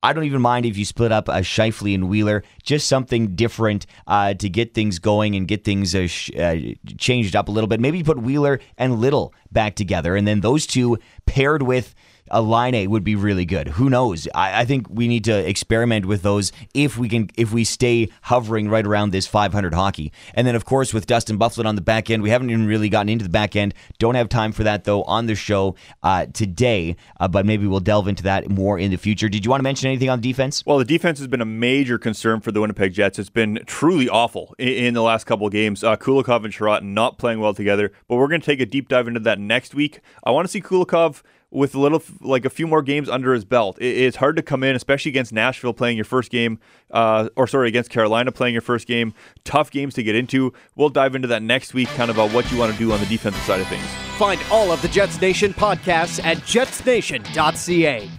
I 0.02 0.12
don't 0.12 0.24
even 0.24 0.42
mind 0.42 0.66
if 0.66 0.76
you 0.76 0.84
split 0.84 1.10
up 1.10 1.26
a 1.28 1.40
Scheifele 1.40 1.94
and 1.94 2.08
Wheeler, 2.08 2.44
just 2.62 2.86
something 2.86 3.34
different 3.34 3.86
uh, 4.06 4.34
to 4.34 4.48
get 4.48 4.74
things 4.74 4.98
going 4.98 5.34
and 5.34 5.48
get 5.48 5.64
things 5.64 5.94
uh, 5.94 6.06
sh- 6.06 6.30
uh, 6.38 6.56
changed 6.98 7.34
up 7.34 7.48
a 7.48 7.50
little 7.50 7.66
bit. 7.66 7.80
Maybe 7.80 8.02
put 8.02 8.18
Wheeler 8.18 8.60
and 8.76 9.00
Little 9.00 9.32
back 9.50 9.74
together, 9.74 10.14
and 10.14 10.28
then 10.28 10.42
those 10.42 10.66
two 10.66 10.98
paired 11.24 11.62
with 11.62 11.94
a 12.30 12.42
Laine 12.42 12.90
would 12.90 13.04
be 13.04 13.14
really 13.14 13.44
good. 13.44 13.68
Who 13.68 13.90
knows? 13.90 14.28
I, 14.34 14.62
I, 14.62 14.64
think 14.64 14.86
we 14.90 15.08
need 15.08 15.24
to 15.24 15.48
experiment 15.48 16.06
with 16.06 16.22
those 16.22 16.52
if 16.74 16.98
we 16.98 17.08
can 17.08 17.30
if 17.36 17.52
we 17.52 17.64
stay 17.64 18.08
hovering 18.22 18.68
right 18.68 18.86
around 18.86 19.10
this 19.10 19.26
500 19.26 19.74
hockey. 19.74 20.12
And 20.34 20.46
then 20.46 20.54
of 20.54 20.64
course 20.64 20.92
with 20.92 21.06
Dustin 21.06 21.38
Byfuglien 21.38 21.66
on 21.66 21.76
the 21.76 21.80
back 21.80 22.10
end, 22.10 22.22
we 22.22 22.30
haven't 22.30 22.50
even 22.50 22.66
really 22.66 22.88
gotten 22.88 23.08
into 23.08 23.24
the 23.24 23.30
back 23.30 23.56
end. 23.56 23.74
Don't 23.98 24.14
have 24.14 24.28
time 24.28 24.52
for 24.52 24.64
that 24.64 24.84
though 24.84 25.02
on 25.04 25.26
the 25.26 25.34
show 25.34 25.76
uh, 26.02 26.26
today, 26.26 26.96
uh, 27.20 27.28
but 27.28 27.46
maybe 27.46 27.66
we'll 27.66 27.80
delve 27.80 28.08
into 28.08 28.22
that 28.24 28.48
more 28.48 28.78
in 28.78 28.90
the 28.90 28.98
future. 28.98 29.28
Did 29.28 29.44
you 29.44 29.50
want 29.50 29.60
to 29.60 29.64
mention 29.64 29.88
anything 29.88 30.10
on 30.10 30.20
defense? 30.20 30.64
Well, 30.66 30.78
the 30.78 30.84
defense 30.84 31.18
has 31.18 31.28
been 31.28 31.40
a 31.40 31.46
major 31.46 31.98
concern 31.98 32.40
for 32.40 32.52
the 32.52 32.60
Winnipeg 32.60 32.92
Jets. 32.92 33.18
It's 33.18 33.30
been 33.30 33.60
truly 33.66 34.08
awful 34.08 34.54
in, 34.58 34.68
in 34.68 34.94
the 34.94 35.02
last 35.02 35.24
couple 35.24 35.46
of 35.46 35.52
games. 35.52 35.84
Uh, 35.84 35.96
Kulikov 35.96 36.44
and 36.44 36.52
Chiarot 36.52 36.82
not 36.82 37.18
playing 37.18 37.40
well 37.40 37.54
together, 37.54 37.92
but 38.08 38.16
we're 38.16 38.28
going 38.28 38.40
to 38.40 38.46
take 38.46 38.60
a 38.60 38.66
deep 38.66 38.88
dive 38.88 39.08
into 39.08 39.20
that 39.20 39.38
next 39.38 39.74
week. 39.74 40.00
I 40.24 40.30
want 40.30 40.46
to 40.46 40.50
see 40.50 40.60
Kulikov 40.60 41.22
with 41.56 41.74
a 41.74 41.80
little 41.80 42.02
like 42.20 42.44
a 42.44 42.50
few 42.50 42.66
more 42.66 42.82
games 42.82 43.08
under 43.08 43.32
his 43.32 43.46
belt. 43.46 43.78
it's 43.80 44.18
hard 44.18 44.36
to 44.36 44.42
come 44.42 44.62
in, 44.62 44.76
especially 44.76 45.08
against 45.08 45.32
Nashville 45.32 45.72
playing 45.72 45.96
your 45.96 46.04
first 46.04 46.30
game, 46.30 46.58
uh, 46.90 47.30
or 47.34 47.46
sorry, 47.46 47.68
against 47.68 47.88
Carolina 47.88 48.30
playing 48.30 48.52
your 48.52 48.60
first 48.60 48.86
game. 48.86 49.14
Tough 49.44 49.70
games 49.70 49.94
to 49.94 50.02
get 50.02 50.14
into. 50.14 50.52
We'll 50.74 50.90
dive 50.90 51.14
into 51.14 51.28
that 51.28 51.42
next 51.42 51.72
week, 51.72 51.88
kind 51.88 52.10
of 52.10 52.18
about 52.18 52.34
what 52.34 52.52
you 52.52 52.58
want 52.58 52.72
to 52.72 52.78
do 52.78 52.92
on 52.92 53.00
the 53.00 53.06
defensive 53.06 53.42
side 53.42 53.60
of 53.60 53.68
things. 53.68 53.86
Find 54.18 54.38
all 54.50 54.70
of 54.70 54.82
the 54.82 54.88
Jets 54.88 55.18
Nation 55.18 55.54
podcasts 55.54 56.22
at 56.22 56.36
jetsnation.ca. 56.38 58.10